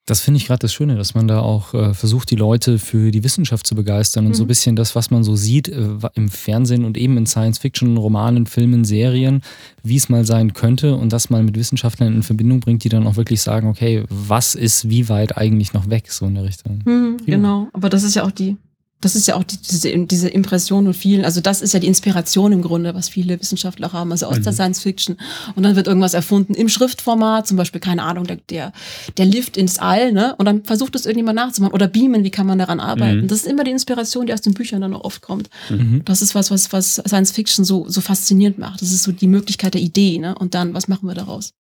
Das 0.08 0.20
finde 0.20 0.39
ich 0.39 0.48
gerade 0.48 0.60
das 0.60 0.74
Schöne, 0.74 0.96
dass 0.96 1.13
man 1.13 1.27
da 1.27 1.39
auch 1.41 1.75
äh, 1.75 1.93
versucht, 1.93 2.31
die 2.31 2.36
Leute 2.36 2.79
für 2.79 3.12
die 3.12 3.24
Wissenschaft 3.24 3.67
zu 3.67 3.75
begeistern 3.75 4.25
und 4.25 4.31
Mhm. 4.31 4.36
so 4.36 4.43
ein 4.43 4.48
bisschen 4.48 4.75
das, 4.75 4.96
was 4.96 5.12
man 5.12 5.24
so 5.24 5.36
sieht 5.36 5.70
äh, 5.70 5.89
im 6.15 6.27
Fernsehen 6.29 6.86
und 6.86 6.98
eben 6.98 7.17
in 7.17 7.27
Science-Fiction, 7.27 7.96
Romanen, 7.98 8.48
Filmen, 8.48 8.84
Serien, 8.84 9.41
wie 9.84 9.96
es 9.96 10.10
mal 10.10 10.25
sein 10.25 10.53
könnte 10.53 10.96
und 10.96 11.13
das 11.13 11.29
mal 11.29 11.43
mit 11.43 11.55
Wissenschaftlern 11.55 12.13
in 12.15 12.24
Verbindung 12.24 12.60
bringt, 12.62 12.84
die 12.84 12.89
dann 12.89 13.05
auch 13.05 13.15
wirklich 13.15 13.41
sagen, 13.41 13.67
okay, 13.70 14.03
was 14.10 14.55
ist 14.55 14.89
wie 14.89 15.08
weit 15.08 15.38
eigentlich 15.38 15.72
noch 15.74 15.88
weg, 15.89 16.12
so 16.12 16.25
in 16.25 16.34
der 16.36 16.46
Richtung. 16.46 16.81
Hm, 16.84 17.17
Prima. 17.17 17.38
genau, 17.38 17.67
aber 17.72 17.89
das 17.89 18.01
ist 18.03 18.15
ja 18.15 18.24
auch 18.24 18.31
die, 18.31 18.58
das 19.01 19.15
ist 19.15 19.27
ja 19.27 19.36
auch 19.36 19.43
die, 19.43 19.58
diese, 19.58 20.05
diese 20.05 20.29
Impression 20.29 20.88
und 20.88 20.93
vielen, 20.93 21.25
also 21.25 21.41
das 21.41 21.62
ist 21.62 21.74
ja 21.74 21.79
die 21.79 21.88
Inspiration 21.88 22.51
im 22.51 22.62
Grunde, 22.62 22.93
was 22.93 23.10
viele 23.10 23.39
Wissenschaftler 23.39 23.88
auch 23.88 23.93
haben, 23.93 24.12
also 24.12 24.27
aus 24.27 24.39
der 24.41 24.53
Science 24.53 24.81
Fiction. 24.81 25.17
Und 25.55 25.63
dann 25.63 25.75
wird 25.75 25.88
irgendwas 25.88 26.13
erfunden 26.13 26.53
im 26.53 26.70
Schriftformat, 26.70 27.48
zum 27.48 27.58
Beispiel, 27.58 27.81
keine 27.81 28.03
Ahnung, 28.03 28.25
der, 28.25 28.38
der, 28.50 28.74
der 29.17 29.25
Lift 29.25 29.58
ins 29.58 29.79
All, 29.79 30.12
ne? 30.13 30.36
Und 30.38 30.46
dann 30.46 30.63
versucht 30.63 30.96
es 30.96 31.05
irgendjemand 31.05 31.36
nachzumachen. 31.36 31.74
Oder 31.74 31.88
Beamen, 31.88 32.24
wie 32.24 32.29
kann 32.29 32.46
man 32.46 32.60
daran 32.60 32.79
arbeiten? 32.79 33.22
Mhm. 33.22 33.27
Das 33.27 33.39
ist 33.39 33.48
immer 33.48 33.63
die 33.63 33.72
Inspiration, 33.72 34.27
die 34.27 34.34
aus 34.34 34.41
den 34.41 34.53
Büchern 34.53 34.81
dann 34.81 34.93
auch 34.93 35.03
oft 35.03 35.22
kommt. 35.22 35.50
Mhm. 35.70 36.03
Das 36.05 36.22
ist 36.22 36.36
was, 36.36 36.51
was, 36.51 36.72
was 36.72 36.96
Science 36.96 37.31
Fiction 37.31 37.65
so, 37.65 37.89
so 37.89 38.01
faszinierend 38.01 38.60
macht. 38.60 38.81
Das 38.81 38.91
ist 38.91 39.03
so 39.03 39.12
die 39.12 39.27
Möglichkeit 39.27 39.74
der 39.74 39.81
Idee, 39.81 40.20
ne? 40.20 40.36
Und 40.36 40.53
dann, 40.53 40.74
was 40.74 40.88
machen 40.88 41.08
wir 41.08 41.15
daraus? 41.15 41.53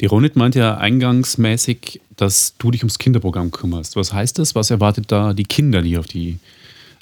Die 0.00 0.06
Ronit 0.06 0.36
meinte 0.36 0.58
ja 0.58 0.76
eingangsmäßig, 0.76 2.00
dass 2.16 2.54
du 2.58 2.70
dich 2.70 2.82
ums 2.82 2.98
Kinderprogramm 2.98 3.50
kümmerst. 3.50 3.96
Was 3.96 4.12
heißt 4.12 4.38
das? 4.38 4.54
Was 4.54 4.70
erwartet 4.70 5.10
da 5.10 5.32
die 5.32 5.44
Kinder, 5.44 5.82
die 5.82 5.98
auf, 5.98 6.06
die, 6.06 6.38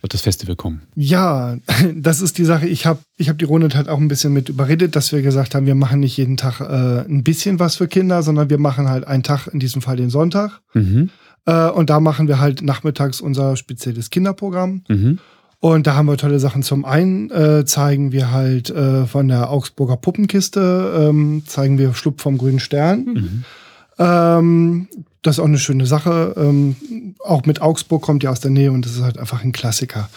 auf 0.02 0.09
das 0.09 0.23
Festival 0.23 0.57
kommen? 0.57 0.83
Ja, 0.95 1.57
das 1.95 2.21
ist 2.21 2.38
die 2.38 2.45
Sache. 2.45 2.69
Ich 2.69 2.87
habe 2.87 3.00
ich 3.16 3.28
hab 3.28 3.38
die 3.38 3.45
Runde 3.45 3.69
halt 3.75 3.88
auch 3.88 3.99
ein 3.99 4.09
bisschen 4.09 4.33
mit 4.33 4.49
überredet, 4.49 4.97
dass 4.97 5.12
wir 5.12 5.23
gesagt 5.23 5.54
haben, 5.54 5.66
wir 5.66 5.75
machen 5.75 6.00
nicht 6.00 6.16
jeden 6.16 6.37
Tag 6.37 6.61
äh, 6.61 7.04
ein 7.09 7.25
bisschen 7.25 7.59
was 7.59 7.76
für 7.76 7.88
Kinder, 7.88 8.23
sondern 8.23 8.49
wir 8.50 8.59
machen 8.59 8.88
halt 8.88 9.07
einen 9.07 9.23
Tag, 9.23 9.49
in 9.49 9.61
diesem 9.61 9.83
Fall 9.83 9.97
den 9.97 10.11
Sonntag. 10.11 10.61
Mhm. 10.75 11.11
Äh, 11.47 11.69
und 11.69 11.90
da 11.90 12.00
machen 12.00 12.28
wir 12.28 12.38
halt 12.38 12.62
nachmittags 12.62 13.21
unser 13.21 13.57
spezielles 13.57 14.11
Kinderprogramm. 14.11 14.85
Mhm. 14.88 15.19
Und 15.64 15.87
da 15.87 15.95
haben 15.95 16.07
wir 16.07 16.16
tolle 16.16 16.40
Sachen. 16.40 16.64
Zum 16.64 16.85
einen 16.85 17.31
äh, 17.31 17.64
zeigen 17.64 18.11
wir 18.11 18.33
halt 18.33 18.69
äh, 18.71 19.07
von 19.07 19.28
der 19.28 19.49
Augsburger 19.49 19.97
Puppenkiste, 19.97 21.09
ähm, 21.09 21.45
zeigen 21.47 21.78
wir 21.78 21.95
Schlupf 21.95 22.21
vom 22.21 22.37
grünen 22.37 22.59
Stern. 22.59 23.04
Mhm. 23.04 23.45
Ähm, 23.97 24.88
das 25.23 25.37
ist 25.37 25.38
auch 25.38 25.45
eine 25.45 25.59
schöne 25.59 25.87
Sache. 25.87 26.35
Ähm, 26.37 27.14
auch 27.21 27.47
mit 27.47 27.62
Augsburg 27.62 28.02
kommt 28.02 28.25
ja 28.25 28.31
aus 28.31 28.40
der 28.40 28.50
Nähe 28.50 28.73
und 28.73 28.85
das 28.85 28.97
ist 28.97 29.02
halt 29.02 29.19
einfach 29.19 29.45
ein 29.45 29.52
Klassiker. 29.52 30.09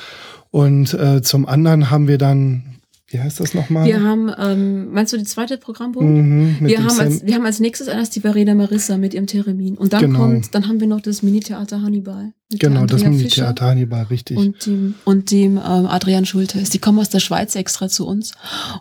Und 0.49 0.95
äh, 0.95 1.21
zum 1.21 1.45
anderen 1.47 1.91
haben 1.91 2.07
wir 2.07 2.17
dann, 2.17 2.63
wie 3.09 3.19
heißt 3.19 3.39
das 3.39 3.53
nochmal? 3.53 3.85
Wir 3.85 4.01
haben, 4.01 4.31
ähm, 4.39 4.93
meinst 4.93 5.13
du 5.13 5.17
die 5.17 5.25
zweite 5.25 5.59
Programmpunkt? 5.59 6.09
Mhm, 6.11 6.55
Wir 6.61 6.83
haben, 6.83 6.99
als, 6.99 7.23
wir 7.23 7.35
haben 7.35 7.45
als 7.45 7.59
nächstes 7.59 7.87
erst 7.87 8.15
die 8.15 8.21
Verena 8.21 8.55
Marissa 8.55 8.97
mit 8.97 9.13
ihrem 9.13 9.27
Theremin. 9.27 9.75
Und 9.77 9.93
dann 9.93 10.01
Genau. 10.01 10.19
kommt, 10.21 10.55
dann 10.55 10.67
haben 10.67 10.79
wir 10.79 10.87
noch 10.87 11.01
das 11.01 11.21
Mini-Theater 11.21 11.83
Hannibal. 11.83 12.33
Mit 12.51 12.59
genau, 12.59 12.81
das 12.85 13.01
Andrea 13.01 13.09
Mini-Theater 13.09 13.65
Hannibal, 13.65 14.03
richtig. 14.03 14.37
Und 14.37 14.65
dem, 14.65 14.95
und 15.03 15.31
dem 15.31 15.57
ähm, 15.57 15.87
Adrian 15.87 16.25
Schultes. 16.25 16.69
Die 16.69 16.77
kommen 16.79 16.99
aus 16.99 17.09
der 17.09 17.19
Schweiz 17.19 17.55
extra 17.55 17.89
zu 17.89 18.05
uns 18.07 18.33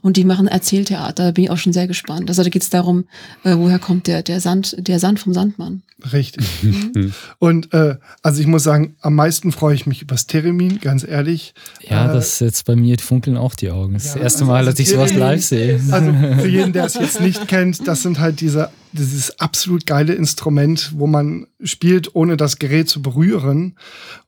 und 0.03 0.17
die 0.19 0.25
machen 0.25 0.49
Erzähltheater. 0.49 1.13
Da 1.27 1.31
bin 1.31 1.45
ich 1.45 1.51
auch 1.51 1.57
schon 1.57 1.73
sehr 1.73 1.87
gespannt. 1.87 2.29
Also 2.29 2.43
da 2.43 2.51
geht 2.51 2.63
es 2.63 2.69
darum, 2.71 3.05
äh, 3.43 3.55
woher 3.57 3.79
kommt 3.79 4.07
der, 4.07 4.23
der 4.23 4.41
Sand, 4.41 4.77
der 4.79 4.99
Sand 5.01 5.19
vom 5.21 5.33
Sandmann. 5.33 5.83
Richtig. 6.13 6.45
Mhm. 6.65 7.13
Und 7.39 7.73
äh, 7.75 7.97
also 8.23 8.41
ich 8.41 8.47
muss 8.47 8.63
sagen, 8.63 8.97
am 9.01 9.15
meisten 9.15 9.51
freue 9.53 9.75
ich 9.75 9.87
mich 9.87 10.03
übers 10.03 10.27
Theremin, 10.27 10.79
ganz 10.81 11.05
ehrlich. 11.07 11.55
Ja, 11.89 12.11
Äh, 12.11 12.15
das 12.15 12.35
ist 12.35 12.41
jetzt 12.41 12.65
bei 12.67 12.77
mir 12.77 12.97
funkeln 12.99 13.37
auch 13.37 13.55
die 13.55 13.71
Augen. 13.71 13.95
Das 13.95 14.05
ist 14.05 14.09
Ja, 14.11 14.15
das 14.17 14.23
erste 14.23 14.39
also- 14.41 14.53
Mal, 14.53 14.65
dass 14.65 14.79
ich 14.79 14.89
sowas 14.91 15.13
live 15.15 15.43
sehe. 15.45 15.81
Also 15.91 16.13
für 16.13 16.49
jeden, 16.49 16.73
der 16.73 16.85
es 16.85 16.95
jetzt 17.01 17.21
nicht 17.21 17.49
kennt, 17.49 17.87
das 17.89 18.03
sind 18.03 18.19
halt 18.21 18.41
diese, 18.41 18.71
dieses 18.95 19.41
absolut 19.41 19.87
geile 19.87 20.15
Instrument, 20.15 20.93
wo 20.95 21.07
man 21.07 21.47
spielt, 21.63 22.15
ohne 22.15 22.37
das 22.37 22.59
Gerät 22.59 22.89
zu 22.89 23.03
berühren. 23.03 23.77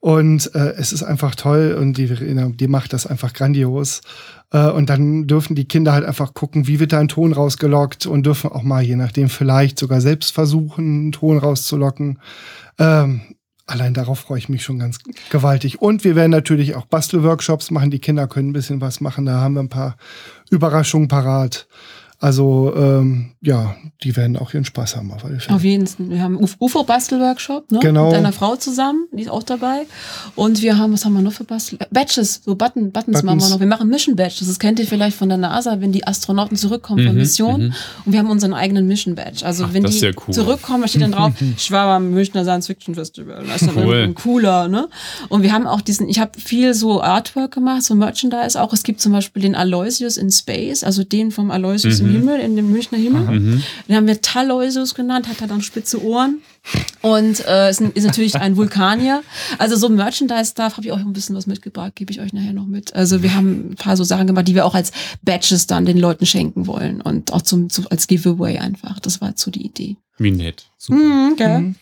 Und 0.00 0.54
äh, 0.54 0.74
es 0.76 0.92
ist 0.92 1.02
einfach 1.02 1.34
toll 1.34 1.76
und 1.78 1.96
die, 1.96 2.08
die 2.56 2.68
macht 2.68 2.92
das 2.92 3.06
einfach 3.06 3.32
grandios. 3.32 4.00
Äh, 4.50 4.68
und 4.70 4.90
dann 4.90 5.26
dürfen 5.26 5.54
die 5.54 5.66
Kinder 5.66 5.92
halt 5.92 6.04
einfach 6.04 6.34
gucken, 6.34 6.66
wie 6.66 6.80
wird 6.80 6.92
da 6.92 6.98
ein 6.98 7.08
Ton 7.08 7.32
rausgelockt 7.32 8.06
und 8.06 8.26
dürfen 8.26 8.50
auch 8.50 8.62
mal, 8.62 8.82
je 8.82 8.96
nachdem, 8.96 9.28
vielleicht 9.28 9.78
sogar 9.78 10.00
selbst 10.00 10.32
versuchen, 10.32 10.84
einen 10.84 11.12
Ton 11.12 11.38
rauszulocken. 11.38 12.18
Ähm, 12.78 13.20
allein 13.66 13.94
darauf 13.94 14.20
freue 14.20 14.38
ich 14.38 14.48
mich 14.48 14.64
schon 14.64 14.78
ganz 14.78 14.98
gewaltig. 15.30 15.80
Und 15.80 16.02
wir 16.02 16.16
werden 16.16 16.30
natürlich 16.32 16.74
auch 16.74 16.86
Bastelworkshops 16.86 17.70
machen. 17.70 17.90
Die 17.90 18.00
Kinder 18.00 18.26
können 18.26 18.50
ein 18.50 18.54
bisschen 18.54 18.80
was 18.80 19.00
machen. 19.00 19.26
Da 19.26 19.40
haben 19.40 19.54
wir 19.54 19.62
ein 19.62 19.68
paar 19.68 19.96
Überraschungen 20.50 21.08
parat. 21.08 21.68
Also 22.18 22.72
ähm, 22.74 23.32
ja, 23.42 23.76
die 24.02 24.16
werden 24.16 24.36
auch 24.36 24.54
ihren 24.54 24.64
Spaß 24.64 24.96
haben 24.96 25.12
auf 25.12 25.24
alle 25.24 25.38
Fälle. 25.38 25.54
Auf 25.56 25.62
jeden 25.64 25.86
Fall. 25.86 26.08
Wir 26.08 26.22
haben 26.22 26.38
Uf- 26.38 26.56
UFO-Bastel-Workshop 26.58 27.70
ne? 27.70 27.78
Genau. 27.80 28.06
mit 28.06 28.14
einer 28.14 28.32
Frau 28.32 28.56
zusammen, 28.56 29.06
die 29.12 29.22
ist 29.22 29.30
auch 29.30 29.42
dabei. 29.42 29.82
Und 30.34 30.62
wir 30.62 30.78
haben, 30.78 30.92
was 30.92 31.04
haben 31.04 31.12
wir 31.14 31.22
noch 31.22 31.32
für 31.34 31.44
Bastel? 31.44 31.78
äh, 31.80 31.86
Badges, 31.90 32.40
so 32.44 32.54
Button, 32.54 32.90
Buttons, 32.90 33.22
machen 33.22 33.26
wir 33.26 33.32
Buttons. 33.34 33.50
noch. 33.50 33.60
Wir 33.60 33.66
machen 33.66 33.88
Mission 33.88 34.16
Badge. 34.16 34.36
Das 34.46 34.58
kennt 34.58 34.78
ihr 34.78 34.86
vielleicht 34.86 35.16
von 35.16 35.28
der 35.28 35.38
NASA, 35.38 35.80
wenn 35.80 35.92
die 35.92 36.06
Astronauten 36.06 36.56
zurückkommen 36.56 37.04
von 37.04 37.12
Mhm, 37.14 37.20
Mission. 37.20 37.60
mhm. 37.66 37.74
Und 38.06 38.12
wir 38.12 38.18
haben 38.18 38.30
unseren 38.30 38.54
eigenen 38.54 38.86
Mission 38.86 39.14
Badge. 39.14 39.44
Also 39.44 39.64
Ach, 39.64 39.72
wenn 39.74 39.82
das 39.82 39.92
die 39.92 39.96
ist 39.98 40.02
ja 40.02 40.10
cool. 40.26 40.32
zurückkommen, 40.34 40.82
da 40.82 40.88
steht 40.88 41.02
dann 41.02 41.12
drauf, 41.12 41.32
ich 41.56 41.70
war 41.70 41.86
beim 41.86 42.10
Münchner 42.12 42.44
Science 42.44 42.66
Fiction 42.66 42.94
Festival. 42.94 43.44
Das 43.46 43.62
ist 43.62 43.68
dann 43.76 43.84
Cool. 43.86 44.02
ein 44.04 44.14
cooler, 44.14 44.68
ne? 44.68 44.88
Und 45.28 45.42
wir 45.42 45.52
haben 45.52 45.66
auch 45.66 45.80
diesen, 45.82 46.08
ich 46.08 46.18
habe 46.18 46.32
viel 46.40 46.72
so 46.74 47.02
Artwork 47.02 47.52
gemacht, 47.52 47.82
so 47.82 47.94
Merchandise 47.94 48.60
auch. 48.60 48.72
Es 48.72 48.82
gibt 48.82 49.00
zum 49.00 49.12
Beispiel 49.12 49.42
den 49.42 49.54
Aloysius 49.54 50.16
in 50.16 50.30
Space, 50.30 50.82
also 50.82 51.04
den 51.04 51.30
vom 51.30 51.50
Aloysius 51.50 52.00
im 52.06 52.12
Himmel, 52.12 52.40
in 52.40 52.56
dem 52.56 52.70
Münchner 52.70 52.98
Himmel. 52.98 53.22
Mhm. 53.22 53.62
Den 53.88 53.96
haben 53.96 54.06
wir 54.06 54.20
Taloysius 54.20 54.94
genannt, 54.94 55.28
hat 55.28 55.40
er 55.40 55.46
dann 55.46 55.62
spitze 55.62 56.02
Ohren. 56.02 56.42
Und 57.02 57.46
äh, 57.46 57.70
ist, 57.70 57.80
ist 57.80 58.04
natürlich 58.04 58.34
ein 58.36 58.56
Vulkanier. 58.56 59.22
Also 59.58 59.76
so 59.76 59.88
Merchandise-Stuff 59.88 60.76
habe 60.76 60.86
ich 60.86 60.92
euch 60.92 61.00
ein 61.00 61.12
bisschen 61.12 61.36
was 61.36 61.46
mitgebracht, 61.46 61.94
gebe 61.94 62.12
ich 62.12 62.20
euch 62.20 62.32
nachher 62.32 62.52
noch 62.52 62.66
mit. 62.66 62.94
Also 62.94 63.22
wir 63.22 63.34
haben 63.34 63.70
ein 63.70 63.74
paar 63.76 63.96
so 63.96 64.04
Sachen 64.04 64.26
gemacht, 64.26 64.48
die 64.48 64.54
wir 64.54 64.66
auch 64.66 64.74
als 64.74 64.92
Badges 65.22 65.66
dann 65.66 65.84
den 65.84 65.98
Leuten 65.98 66.26
schenken 66.26 66.66
wollen 66.66 67.00
und 67.00 67.32
auch 67.32 67.42
zum, 67.42 67.70
zu, 67.70 67.88
als 67.90 68.06
Giveaway 68.08 68.58
einfach. 68.58 68.98
Das 68.98 69.20
war 69.20 69.32
so 69.36 69.50
die 69.50 69.64
Idee. 69.64 69.96
Wie 70.18 70.30
nett. 70.30 70.66
Super. 70.78 70.98
Mhm, 70.98 71.36
gell? 71.36 71.58
Mhm. 71.60 71.74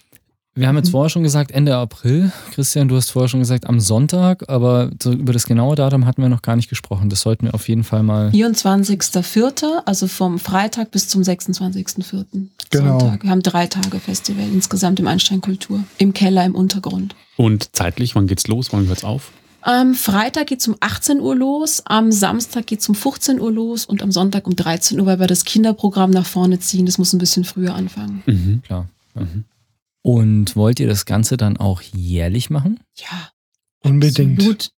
Wir 0.56 0.68
haben 0.68 0.76
jetzt 0.76 0.90
vorher 0.90 1.10
schon 1.10 1.24
gesagt, 1.24 1.50
Ende 1.50 1.74
April. 1.74 2.30
Christian, 2.52 2.86
du 2.86 2.94
hast 2.94 3.10
vorher 3.10 3.28
schon 3.28 3.40
gesagt, 3.40 3.66
am 3.66 3.80
Sonntag, 3.80 4.48
aber 4.48 4.90
so 5.02 5.12
über 5.12 5.32
das 5.32 5.46
genaue 5.46 5.74
Datum 5.74 6.06
hatten 6.06 6.22
wir 6.22 6.28
noch 6.28 6.42
gar 6.42 6.54
nicht 6.54 6.68
gesprochen. 6.68 7.10
Das 7.10 7.22
sollten 7.22 7.46
wir 7.46 7.54
auf 7.54 7.68
jeden 7.68 7.82
Fall 7.82 8.04
mal. 8.04 8.28
24.04., 8.28 9.82
also 9.84 10.06
vom 10.06 10.38
Freitag 10.38 10.92
bis 10.92 11.08
zum 11.08 11.22
26.04. 11.22 12.24
Genau. 12.70 13.00
Sonntag. 13.00 13.24
Wir 13.24 13.30
haben 13.30 13.42
drei 13.42 13.66
Tage 13.66 13.98
Festival 13.98 14.44
insgesamt 14.44 15.00
im 15.00 15.08
Einstein 15.08 15.40
Kultur. 15.40 15.82
Im 15.98 16.12
Keller, 16.12 16.44
im 16.44 16.54
Untergrund. 16.54 17.16
Und 17.36 17.74
zeitlich, 17.74 18.14
wann 18.14 18.28
geht's 18.28 18.46
los? 18.46 18.72
Wann 18.72 18.86
hört's 18.86 19.02
auf? 19.02 19.32
Am 19.62 19.94
Freitag 19.94 20.46
geht's 20.48 20.68
um 20.68 20.76
18 20.78 21.20
Uhr 21.20 21.34
los, 21.34 21.82
am 21.86 22.12
Samstag 22.12 22.66
geht's 22.66 22.88
um 22.88 22.94
15 22.94 23.40
Uhr 23.40 23.50
los 23.50 23.86
und 23.86 24.02
am 24.02 24.12
Sonntag 24.12 24.46
um 24.46 24.54
13 24.54 25.00
Uhr, 25.00 25.06
weil 25.06 25.18
wir 25.18 25.26
das 25.26 25.44
Kinderprogramm 25.44 26.10
nach 26.10 26.26
vorne 26.26 26.60
ziehen. 26.60 26.86
Das 26.86 26.98
muss 26.98 27.12
ein 27.12 27.18
bisschen 27.18 27.42
früher 27.44 27.74
anfangen. 27.74 28.22
Mhm. 28.26 28.62
Klar. 28.62 28.86
Mhm. 29.14 29.44
Und 30.06 30.54
wollt 30.54 30.80
ihr 30.80 30.86
das 30.86 31.06
Ganze 31.06 31.38
dann 31.38 31.56
auch 31.56 31.80
jährlich 31.80 32.50
machen? 32.50 32.78
Ja, 32.96 33.30
Unbedingt. 33.82 34.38
absolut. 34.38 34.70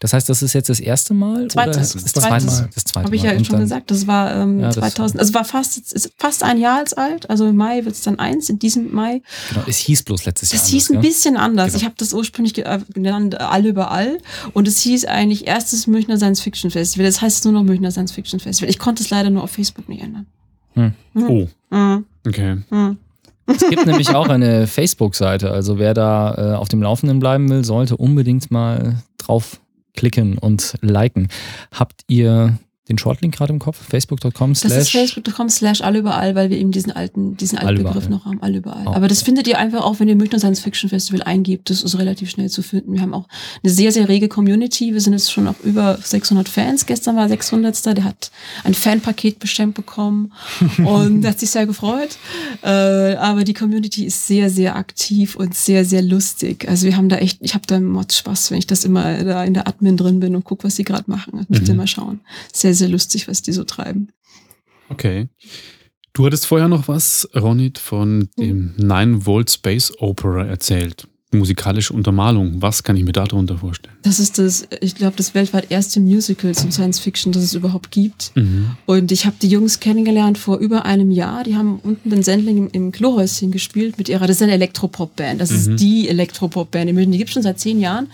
Das 0.00 0.12
heißt, 0.12 0.28
das 0.28 0.42
ist 0.42 0.52
jetzt 0.54 0.68
das 0.68 0.80
erste 0.80 1.14
Mal? 1.14 1.46
Zweites. 1.48 1.76
Oder 1.94 2.02
das 2.02 2.12
Zweites. 2.12 2.12
zweite 2.12 2.44
Mal. 2.46 2.70
Das 2.74 2.84
zweite 2.84 3.04
Habe 3.06 3.16
ich 3.16 3.22
Mal. 3.22 3.32
ja 3.32 3.38
Und 3.38 3.44
schon 3.46 3.52
dann- 3.54 3.62
gesagt. 3.62 3.90
Das 3.92 4.06
war 4.08 4.34
ähm, 4.34 4.58
Ja, 4.60 4.66
das- 4.66 4.74
2000, 4.76 5.20
also 5.20 5.34
war 5.34 5.44
fast, 5.44 5.78
es 5.78 5.92
ist 5.92 6.12
fast 6.18 6.42
ein 6.42 6.58
Jahr 6.58 6.78
als 6.78 6.92
alt. 6.94 7.30
Also 7.30 7.46
im 7.46 7.54
Mai 7.56 7.84
wird's 7.84 8.02
dann 8.02 8.18
eins, 8.18 8.50
in 8.50 8.58
diesem 8.58 8.92
Mai. 8.92 9.22
Genau, 9.50 9.62
es 9.68 9.78
hieß 9.78 10.02
bloß 10.02 10.24
letztes 10.26 10.50
Jahr. 10.52 10.60
Das 10.60 10.68
hieß 10.68 10.90
ein 10.90 10.96
anders, 10.96 11.06
bisschen 11.14 11.36
anders. 11.36 11.66
Genau. 11.68 11.76
Ich 11.78 11.84
habe 11.84 11.94
das 11.96 12.12
ursprünglich 12.12 12.58
äh, 12.58 12.80
genannt, 12.92 13.34
äh, 13.34 13.36
all 13.38 13.64
überall. 13.64 14.18
Und 14.52 14.66
es 14.68 14.80
hieß 14.80 15.04
eigentlich 15.06 15.46
erstes 15.46 15.86
Münchner 15.86 16.16
Science 16.18 16.40
Fiction 16.42 16.70
Festival. 16.72 17.06
Das 17.06 17.22
heißt 17.22 17.44
nur 17.44 17.54
noch 17.54 17.62
Münchner 17.62 17.92
Science 17.92 18.12
Fiction 18.12 18.40
Festival. 18.40 18.68
Ich 18.68 18.78
konnte 18.80 19.02
es 19.02 19.08
leider 19.10 19.30
nur 19.30 19.44
auf 19.44 19.52
Facebook 19.52 19.88
nicht 19.88 20.02
ändern. 20.02 20.26
Oh, 20.74 21.48
Mhm. 21.70 22.04
okay. 22.26 22.58
Mhm. 22.68 22.98
Es 23.46 23.68
gibt 23.68 23.86
nämlich 23.86 24.14
auch 24.14 24.28
eine 24.28 24.66
Facebook-Seite. 24.66 25.50
Also 25.50 25.78
wer 25.78 25.94
da 25.94 26.34
äh, 26.34 26.56
auf 26.56 26.68
dem 26.68 26.82
Laufenden 26.82 27.18
bleiben 27.20 27.48
will, 27.48 27.64
sollte 27.64 27.96
unbedingt 27.96 28.50
mal 28.50 28.96
drauf 29.18 29.60
klicken 29.94 30.38
und 30.38 30.74
liken. 30.82 31.28
Habt 31.72 32.02
ihr 32.06 32.58
den 32.88 32.98
Shortlink 32.98 33.34
gerade 33.36 33.52
im 33.52 33.58
Kopf? 33.58 33.78
Facebook.com 33.88 34.52
Das 34.52 34.64
ist 34.64 34.70
slash. 34.90 34.92
facebook.com 34.92 35.48
slash 35.48 35.80
all 35.80 35.96
überall, 35.96 36.34
weil 36.34 36.50
wir 36.50 36.58
eben 36.58 36.70
diesen 36.70 36.92
alten, 36.92 37.36
diesen 37.36 37.58
alten 37.58 37.68
Allüberall. 37.68 37.94
Begriff 37.94 38.08
noch 38.08 38.24
haben, 38.26 38.40
all 38.42 38.54
überall. 38.54 38.84
Oh. 38.86 38.90
Aber 38.92 39.08
das 39.08 39.22
findet 39.22 39.48
ihr 39.48 39.58
einfach 39.58 39.82
auch, 39.82 39.98
wenn 40.00 40.08
ihr 40.08 40.16
Münchner 40.16 40.38
Science 40.38 40.60
Fiction 40.60 40.88
Festival 40.88 41.22
eingibt. 41.22 41.68
Das 41.70 41.82
ist 41.82 41.98
relativ 41.98 42.30
schnell 42.30 42.48
zu 42.48 42.62
finden. 42.62 42.92
Wir 42.92 43.00
haben 43.00 43.12
auch 43.14 43.26
eine 43.62 43.72
sehr, 43.72 43.90
sehr 43.92 44.08
rege 44.08 44.28
Community. 44.28 44.92
Wir 44.92 45.00
sind 45.00 45.14
jetzt 45.14 45.32
schon 45.32 45.48
auf 45.48 45.56
über 45.64 45.98
600 46.02 46.48
Fans. 46.48 46.86
Gestern 46.86 47.16
war 47.16 47.28
600. 47.28 47.84
Der 47.96 48.04
hat 48.04 48.30
ein 48.64 48.74
Fanpaket 48.74 49.38
bestimmt 49.38 49.74
bekommen 49.74 50.32
und 50.84 51.26
hat 51.26 51.40
sich 51.40 51.50
sehr 51.50 51.66
gefreut. 51.66 52.16
Äh, 52.62 52.68
aber 53.16 53.44
die 53.44 53.54
Community 53.54 54.04
ist 54.04 54.26
sehr, 54.26 54.50
sehr 54.50 54.76
aktiv 54.76 55.36
und 55.36 55.54
sehr, 55.54 55.84
sehr 55.84 56.02
lustig. 56.02 56.68
Also 56.68 56.86
wir 56.86 56.96
haben 56.96 57.08
da 57.08 57.16
echt, 57.16 57.38
ich 57.42 57.54
habe 57.54 57.64
da 57.66 57.80
Mod 57.80 58.12
Spaß, 58.12 58.50
wenn 58.50 58.58
ich 58.58 58.66
das 58.66 58.84
immer 58.84 59.24
da 59.24 59.44
in 59.44 59.54
der 59.54 59.66
Admin 59.68 59.96
drin 59.96 60.20
bin 60.20 60.36
und 60.36 60.44
gucke, 60.44 60.64
was 60.64 60.76
sie 60.76 60.84
gerade 60.84 61.04
machen. 61.10 61.44
Müsst 61.48 61.66
ihr 61.68 61.74
Mhm. 61.74 61.78
mal 61.78 61.86
schauen. 61.86 62.20
Sehr, 62.52 62.74
sehr 62.76 62.88
lustig, 62.88 63.28
was 63.28 63.42
die 63.42 63.52
so 63.52 63.64
treiben. 63.64 64.12
Okay. 64.88 65.28
Du 66.12 66.24
hattest 66.24 66.46
vorher 66.46 66.68
noch 66.68 66.88
was, 66.88 67.28
Ronit, 67.34 67.78
von 67.78 68.30
dem 68.38 68.72
9 68.78 69.26
Volt 69.26 69.50
Space 69.50 69.92
Opera 69.98 70.46
erzählt. 70.46 71.08
Musikalische 71.32 71.92
Untermalung. 71.92 72.62
Was 72.62 72.84
kann 72.84 72.96
ich 72.96 73.04
mir 73.04 73.12
darunter 73.12 73.58
vorstellen? 73.58 73.94
Das 74.02 74.20
ist 74.20 74.38
das, 74.38 74.66
ich 74.80 74.94
glaube, 74.94 75.16
das 75.16 75.34
weltweit 75.34 75.70
erste 75.70 76.00
Musical 76.00 76.54
zum 76.54 76.70
Science 76.70 77.00
Fiction, 77.00 77.32
das 77.32 77.42
es 77.42 77.52
überhaupt 77.52 77.90
gibt. 77.90 78.32
Und 78.86 79.12
ich 79.12 79.26
habe 79.26 79.36
die 79.42 79.48
Jungs 79.48 79.80
kennengelernt 79.80 80.38
vor 80.38 80.58
über 80.58 80.86
einem 80.86 81.10
Jahr. 81.10 81.42
Die 81.42 81.56
haben 81.56 81.80
unten 81.82 82.08
den 82.10 82.22
Sendling 82.22 82.56
im, 82.56 82.68
im 82.70 82.92
Klohäuschen 82.92 83.50
gespielt 83.50 83.98
mit 83.98 84.08
ihrer, 84.08 84.26
das 84.26 84.36
ist 84.36 84.42
eine 84.42 84.52
Elektropop-Band. 84.52 85.40
Das 85.40 85.50
ist 85.50 85.80
die 85.80 86.08
Elektropop-Band 86.08 86.88
in 86.88 86.94
München. 86.94 87.12
Die 87.12 87.18
gibt 87.18 87.30
schon 87.30 87.42
seit 87.42 87.58
zehn 87.58 87.80
Jahren. 87.80 88.06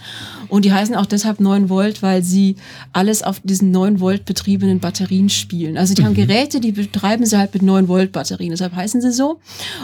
Und 0.52 0.66
die 0.66 0.72
heißen 0.74 0.94
auch 0.96 1.06
deshalb 1.06 1.40
9 1.40 1.70
Volt, 1.70 2.02
weil 2.02 2.22
sie 2.22 2.56
alles 2.92 3.22
auf 3.22 3.40
diesen 3.42 3.70
9 3.70 4.00
Volt 4.00 4.26
betriebenen 4.26 4.80
Batterien 4.80 5.30
spielen. 5.30 5.78
Also 5.78 5.94
die 5.94 6.04
haben 6.04 6.12
Geräte, 6.12 6.60
die 6.60 6.72
betreiben 6.72 7.24
sie 7.24 7.38
halt 7.38 7.54
mit 7.54 7.62
9 7.62 7.88
Volt 7.88 8.12
Batterien. 8.12 8.50
Deshalb 8.50 8.74
heißen 8.74 9.00
sie 9.00 9.12
so. 9.12 9.40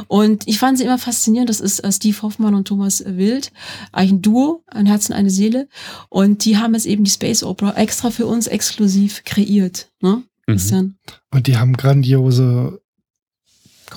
Und 0.08 0.46
ich 0.46 0.58
fand 0.58 0.76
sie 0.76 0.84
immer 0.84 0.98
faszinierend. 0.98 1.48
Das 1.48 1.60
ist 1.60 1.78
äh, 1.78 1.90
Steve 1.90 2.20
Hoffmann 2.20 2.54
und 2.54 2.68
Thomas 2.68 3.02
Wild. 3.06 3.50
Eigentlich 3.92 4.12
ein 4.12 4.20
Duo, 4.20 4.62
ein 4.66 4.84
Herz 4.84 5.08
und 5.08 5.16
eine 5.16 5.30
Seele. 5.30 5.68
Und 6.10 6.44
die 6.44 6.58
haben 6.58 6.74
jetzt 6.74 6.84
eben 6.84 7.02
die 7.02 7.10
Space 7.10 7.42
Opera 7.42 7.74
extra 7.76 8.10
für 8.10 8.26
uns 8.26 8.46
exklusiv 8.46 9.24
kreiert. 9.24 9.88
Ne? 10.02 10.22
Christian? 10.44 10.98
Und 11.30 11.46
die 11.46 11.56
haben 11.56 11.78
grandiose, 11.78 12.82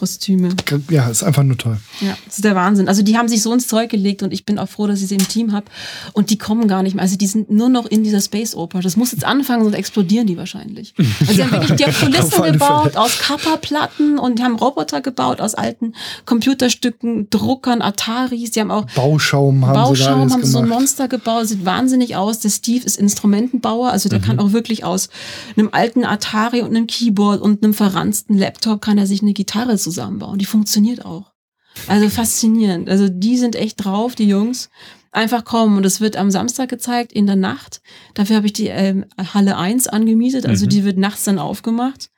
Kostüme. 0.02 0.50
ja, 0.90 1.08
ist 1.10 1.22
einfach 1.22 1.44
nur 1.44 1.58
toll. 1.60 1.78
Ja, 2.02 2.18
das 2.26 2.38
ist 2.38 2.44
der 2.44 2.56
Wahnsinn. 2.56 2.88
Also 2.88 3.04
die 3.04 3.18
haben 3.20 3.28
sich 3.28 3.44
so 3.44 3.54
ins 3.54 3.68
Zeug 3.68 3.92
gelegt 3.92 4.24
und 4.24 4.34
ich 4.34 4.46
bin 4.46 4.58
auch 4.58 4.68
froh, 4.68 4.88
dass 4.88 5.00
ich 5.02 5.10
sie 5.10 5.16
im 5.16 5.28
Team 5.28 5.52
habe. 5.52 5.68
Und 6.14 6.32
die 6.32 6.40
kommen 6.40 6.68
gar 6.68 6.82
nicht 6.82 6.96
mehr. 6.96 7.04
Also 7.04 7.18
die 7.18 7.28
sind 7.28 7.52
nur 7.52 7.70
noch 7.70 7.86
in 7.86 8.04
dieser 8.04 8.20
Space 8.20 8.56
Opera. 8.56 8.82
Das 8.82 8.98
muss 8.98 9.12
jetzt 9.12 9.24
anfangen, 9.26 9.64
sonst 9.64 9.76
explodieren 9.76 10.26
die 10.26 10.38
wahrscheinlich. 10.38 10.96
Also 11.22 11.34
die 11.34 11.44
haben 11.44 11.52
wirklich 11.52 11.78
die 11.78 11.86
haben 11.86 11.94
Kulissen 11.94 12.44
gebaut 12.54 12.98
aus 12.98 13.20
Kappa-Platten 13.20 14.18
und 14.18 14.40
die 14.40 14.44
haben 14.44 14.56
Roboter 14.56 15.02
gebaut 15.02 15.40
aus 15.40 15.54
alten 15.54 15.94
Computerstücken, 16.26 17.30
Druckern, 17.30 17.82
Ataris. 17.84 18.52
Die 18.52 18.60
haben 18.60 18.72
auch 18.72 18.86
Bauschaum 18.96 19.66
haben 19.68 19.76
sie 19.76 19.82
Bauschaum 19.82 20.22
alles 20.22 20.34
haben 20.34 20.44
sie 20.44 20.52
so 20.52 20.60
ein. 20.60 20.68
Monster 20.70 21.08
gebaut, 21.08 21.48
sieht 21.48 21.64
wahnsinnig 21.66 22.16
aus. 22.16 22.40
Der 22.40 22.50
Steve 22.50 22.84
ist 22.86 22.98
Instrumentenbauer, 22.98 23.92
also 23.92 24.10
der 24.10 24.20
Mhm. 24.20 24.24
kann 24.24 24.40
auch 24.40 24.52
wirklich 24.52 24.84
aus 24.84 25.10
einem 25.56 25.70
alten 25.72 26.04
Atari 26.06 26.62
und 26.62 26.70
einem 26.76 26.88
Keyboard 26.88 27.42
und 27.42 27.64
einem 27.64 27.74
verranzten 27.74 28.38
Laptop 28.38 28.82
kann 28.82 28.98
er 28.98 29.06
sich 29.08 29.22
eine 29.22 29.34
Gitarre 29.34 29.78
zusammenbauen. 29.92 30.40
Die 30.40 30.46
funktioniert 30.46 31.06
auch. 31.06 31.32
Also 31.88 32.10
faszinierend. 32.10 32.90
Also 32.90 33.08
die 33.10 33.38
sind 33.38 33.56
echt 33.56 33.84
drauf, 33.86 34.16
die 34.16 34.28
Jungs. 34.28 34.70
Einfach 35.14 35.44
kommen 35.44 35.76
und 35.78 35.86
es 35.86 36.00
wird 36.00 36.16
am 36.16 36.32
Samstag 36.32 36.70
gezeigt 36.70 37.12
in 37.12 37.26
der 37.28 37.36
Nacht. 37.36 37.82
Dafür 38.14 38.38
habe 38.38 38.46
ich 38.46 38.54
die 38.54 38.68
ähm, 38.68 39.06
Halle 39.34 39.58
1 39.58 39.88
angemietet, 39.90 40.46
also 40.46 40.66
Mhm. 40.66 40.70
die 40.70 40.84
wird 40.86 40.98
nachts 40.98 41.26
dann 41.26 41.38
aufgemacht 41.38 42.10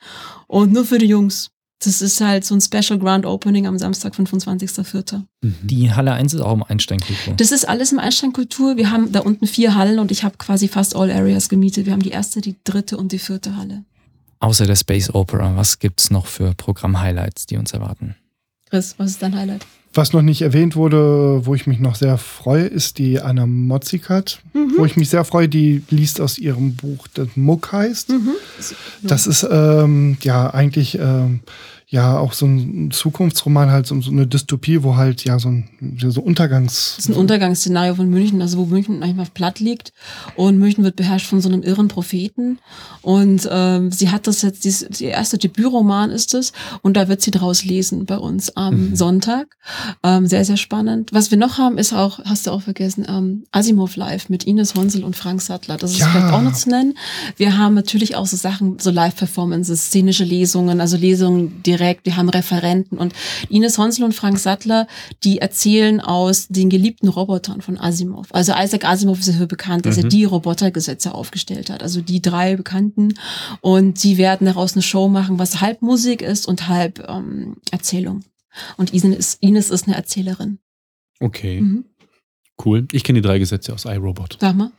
und 0.48 0.72
nur 0.72 0.86
für 0.86 1.00
die 1.00 1.08
Jungs. 1.08 1.50
Das 1.84 2.02
ist 2.02 2.22
halt 2.22 2.46
so 2.46 2.56
ein 2.56 2.62
Special 2.62 2.98
Grand 3.00 3.26
Opening 3.26 3.66
am 3.68 3.78
Samstag, 3.78 4.14
25.04. 4.16 5.24
Die 5.64 5.92
Halle 5.92 6.14
1 6.14 6.34
ist 6.36 6.42
auch 6.42 6.54
im 6.54 6.64
Einsteinkultur. 6.64 7.34
Das 7.36 7.52
ist 7.52 7.68
alles 7.68 7.92
im 7.92 8.00
Einsteinkultur. 8.00 8.78
Wir 8.78 8.90
haben 8.92 9.12
da 9.12 9.20
unten 9.22 9.48
vier 9.48 9.76
Hallen 9.76 10.00
und 10.00 10.12
ich 10.12 10.24
habe 10.24 10.38
quasi 10.38 10.68
fast 10.68 10.96
all 10.96 11.12
areas 11.12 11.50
gemietet. 11.50 11.86
Wir 11.86 11.94
haben 11.94 12.02
die 12.04 12.12
erste, 12.12 12.42
die 12.42 12.56
dritte 12.64 12.96
und 12.98 13.12
die 13.12 13.20
vierte 13.20 13.58
Halle. 13.58 13.84
Außer 14.44 14.66
der 14.66 14.76
Space 14.76 15.10
Opera, 15.14 15.56
was 15.56 15.80
gibt's 15.80 16.10
noch 16.10 16.26
für 16.26 16.54
Programm-Highlights, 16.54 17.46
die 17.46 17.56
uns 17.56 17.72
erwarten? 17.72 18.18
Chris, 18.70 18.94
was 18.98 19.12
ist 19.12 19.22
dein 19.22 19.38
Highlight? 19.38 19.66
Was 19.94 20.12
noch 20.12 20.22
nicht 20.22 20.42
erwähnt 20.42 20.76
wurde, 20.76 21.46
wo 21.46 21.56
ich 21.56 21.66
mich 21.66 21.80
noch 21.80 21.96
sehr 21.96 22.18
freue, 22.18 22.66
ist 22.66 22.98
die 22.98 23.22
Anna 23.22 23.46
Motzikat. 23.46 24.42
Mhm. 24.52 24.74
Wo 24.76 24.84
ich 24.84 24.98
mich 24.98 25.08
sehr 25.08 25.24
freue, 25.24 25.48
die 25.48 25.84
liest 25.90 26.20
aus 26.20 26.38
ihrem 26.38 26.76
Buch, 26.76 27.08
das 27.14 27.30
Muck 27.36 27.72
heißt. 27.72 28.10
Mhm. 28.10 28.32
Das 29.02 29.28
ist 29.28 29.48
ähm, 29.50 30.18
ja 30.24 30.54
eigentlich 30.54 31.00
ähm, 31.00 31.40
ja 31.94 32.18
auch 32.18 32.34
so 32.34 32.48
ein 32.48 32.90
Zukunftsroman, 32.90 33.70
halt 33.70 33.86
so, 33.86 34.02
so 34.02 34.10
eine 34.10 34.26
Dystopie, 34.26 34.82
wo 34.82 34.96
halt 34.96 35.24
ja 35.26 35.38
so 35.38 35.50
ein 35.50 35.70
so 36.10 36.22
Untergangs. 36.22 36.96
Das 36.96 37.06
ist 37.06 37.12
ein 37.12 37.18
Untergangsszenario 37.18 37.94
von 37.94 38.10
München, 38.10 38.42
also 38.42 38.58
wo 38.58 38.66
München 38.66 39.04
einfach 39.04 39.32
platt 39.32 39.60
liegt 39.60 39.94
und 40.36 40.58
München 40.58 40.84
wird 40.84 40.96
beherrscht 40.96 41.28
von 41.28 41.40
so 41.40 41.50
einem 41.50 41.62
irren 41.62 41.90
Propheten 41.90 42.58
und 43.04 43.48
ähm, 43.52 43.92
sie 43.92 44.10
hat 44.10 44.26
das 44.26 44.42
jetzt, 44.42 44.64
dies, 44.64 44.88
die 44.90 45.06
erste 45.06 45.38
Debütroman 45.38 46.10
ist 46.10 46.34
es 46.34 46.52
und 46.82 46.98
da 46.98 47.08
wird 47.08 47.22
sie 47.22 47.30
draus 47.30 47.64
lesen 47.64 48.06
bei 48.08 48.18
uns 48.18 48.58
am 48.58 48.96
Sonntag. 48.96 49.56
Ähm, 50.02 50.26
sehr, 50.26 50.46
sehr 50.46 50.58
spannend. 50.58 51.12
Was 51.14 51.30
wir 51.30 51.38
noch 51.38 51.60
haben, 51.60 51.78
ist 51.78 51.94
auch, 51.94 52.20
hast 52.26 52.48
du 52.48 52.52
auch 52.52 52.64
vergessen, 52.64 53.06
ähm, 53.08 53.44
Asimov 53.52 53.96
Live 53.98 54.30
mit 54.30 54.46
Ines 54.46 54.74
Honsel 54.74 55.04
und 55.04 55.16
Frank 55.16 55.44
Sattler. 55.44 55.78
Das 55.78 55.92
ist 55.92 56.00
Ja. 56.00 56.08
vielleicht 56.08 56.34
auch 56.34 56.42
noch 56.42 56.54
zu 56.54 56.70
nennen. 56.70 56.96
Wir 57.38 57.56
haben 57.58 57.76
natürlich 57.76 58.16
auch 58.16 58.26
so 58.26 58.36
Sachen, 58.36 58.80
so 58.80 58.90
Live-Performances, 58.90 59.86
szenische 59.86 60.24
Lesungen, 60.24 60.82
also 60.82 60.98
Lesungen 60.98 61.62
direkt. 61.62 61.83
Wir 62.04 62.16
haben 62.18 62.30
Referenten 62.30 62.98
und 62.98 63.14
Ines 63.50 63.78
Honsel 63.78 64.06
und 64.06 64.14
Frank 64.14 64.40
Sattler, 64.40 64.88
die 65.24 65.40
erzählen 65.40 66.00
aus 66.00 66.48
den 66.48 66.70
geliebten 66.70 67.08
Robotern 67.08 67.62
von 67.62 67.78
Asimov. 67.78 68.28
Also 68.32 68.54
Isaac 68.58 68.86
Asimov 68.86 69.20
ist 69.20 69.30
dafür 69.30 69.48
bekannt, 69.48 69.86
dass 69.86 69.98
er 69.98 70.04
die 70.06 70.24
Robotergesetze 70.24 71.14
aufgestellt 71.14 71.70
hat. 71.70 71.84
Also 71.84 72.02
die 72.02 72.22
drei 72.22 72.56
Bekannten. 72.56 73.14
Und 73.62 74.04
die 74.04 74.18
werden 74.18 74.46
daraus 74.46 74.74
eine 74.74 74.82
Show 74.82 75.08
machen, 75.10 75.40
was 75.40 75.62
halb 75.62 75.82
Musik 75.82 76.22
ist 76.22 76.48
und 76.48 76.68
halb 76.68 77.06
ähm, 77.08 77.58
Erzählung. 77.72 78.24
Und 78.78 78.94
Ines 78.94 79.18
ist, 79.18 79.44
Ines 79.44 79.70
ist 79.70 79.88
eine 79.88 79.96
Erzählerin. 79.96 80.60
Okay, 81.20 81.60
Mhm. 81.62 81.86
cool. 82.66 82.88
Ich 82.92 83.04
kenne 83.04 83.22
die 83.22 83.28
drei 83.28 83.40
Gesetze 83.40 83.74
aus 83.74 83.86
iRobot. 83.86 84.38
Sag 84.40 84.56
mal, 84.56 84.72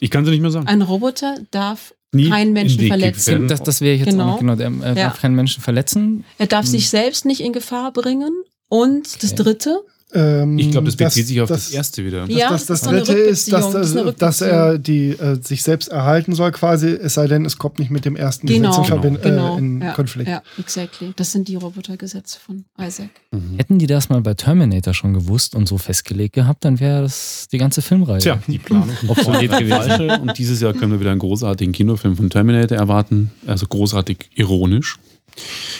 Ich 0.00 0.10
kann 0.10 0.24
sie 0.24 0.30
nicht 0.30 0.40
mehr 0.40 0.50
sagen. 0.50 0.66
ein 0.68 0.82
Roboter 0.82 1.36
darf 1.50 1.94
Nie 2.12 2.28
keinen 2.28 2.52
Menschen 2.52 2.86
verletzen. 2.86 3.46
Das, 3.48 3.62
das 3.62 3.80
wäre 3.80 3.96
jetzt 3.96 4.10
Genau. 4.10 4.24
auch 4.24 4.42
noch, 4.42 4.56
genau, 4.56 4.56
der 4.56 4.68
äh, 4.68 4.98
Ja. 4.98 5.08
darf 5.08 5.20
keinen 5.20 5.36
Menschen 5.36 5.62
verletzen. 5.62 6.24
Er 6.38 6.46
darf 6.46 6.66
sich 6.66 6.88
selbst 6.90 7.24
nicht 7.24 7.40
in 7.40 7.52
Gefahr 7.52 7.92
bringen. 7.92 8.32
Und 8.68 9.22
das 9.22 9.32
Okay. 9.32 9.42
dritte, 9.42 9.80
Ähm, 10.12 10.58
Ich 10.58 10.70
glaube, 10.70 10.86
das 10.86 10.96
bezieht 10.96 11.26
sich 11.26 11.40
auf 11.40 11.48
das, 11.48 11.70
erste 11.70 12.04
wieder. 12.04 12.26
Das, 12.26 12.36
Ja, 12.36 12.50
das, 12.50 12.66
das 12.66 12.86
eine 12.86 12.98
dritte 13.02 13.18
ist, 13.18 13.52
dass, 13.52 13.66
Rückbeziehung, 13.66 14.06
das 14.06 14.16
dass, 14.18 14.38
dass 14.38 14.40
er 14.40 14.78
die, 14.78 15.10
äh, 15.10 15.38
sich 15.42 15.62
selbst 15.62 15.88
erhalten 15.88 16.34
soll, 16.34 16.50
quasi, 16.52 16.88
es 16.88 17.14
sei 17.14 17.26
denn, 17.26 17.44
es 17.44 17.58
kommt 17.58 17.78
nicht 17.78 17.90
mit 17.90 18.04
dem 18.04 18.16
ersten 18.16 18.46
Genau, 18.46 18.70
Gesetz 18.70 18.88
in, 18.88 18.94
Verbind- 18.94 19.22
genau. 19.22 19.54
äh, 19.56 19.58
in 19.58 19.80
ja, 19.82 19.92
Konflikt. 19.92 20.28
Ja, 20.28 20.42
exactly. 20.58 21.12
Das 21.16 21.32
sind 21.32 21.48
die 21.48 21.56
Robotergesetze 21.56 22.38
von 22.40 22.64
Isaac. 22.80 23.10
Mhm. 23.30 23.56
Hätten 23.56 23.78
die 23.78 23.86
das 23.86 24.08
mal 24.08 24.20
bei 24.20 24.34
Terminator 24.34 24.94
schon 24.94 25.14
gewusst 25.14 25.54
und 25.54 25.68
so 25.68 25.78
festgelegt 25.78 26.34
gehabt, 26.34 26.64
dann 26.64 26.80
wäre 26.80 27.02
das 27.02 27.48
die 27.52 27.58
ganze 27.58 27.82
Filmreihe. 27.82 28.18
Tja, 28.18 28.38
die 28.46 28.58
Planung 28.58 28.96
Obsolet 29.08 29.50
gewesen. 29.58 30.10
Und 30.22 30.38
dieses 30.38 30.60
Jahr 30.60 30.72
können 30.72 30.92
wir 30.92 31.00
wieder 31.00 31.10
einen 31.10 31.20
großartigen 31.20 31.72
Kinofilm 31.72 32.16
von 32.16 32.30
Terminator 32.30 32.76
erwarten. 32.78 33.30
Also 33.46 33.66
großartig 33.66 34.30
ironisch. 34.34 34.98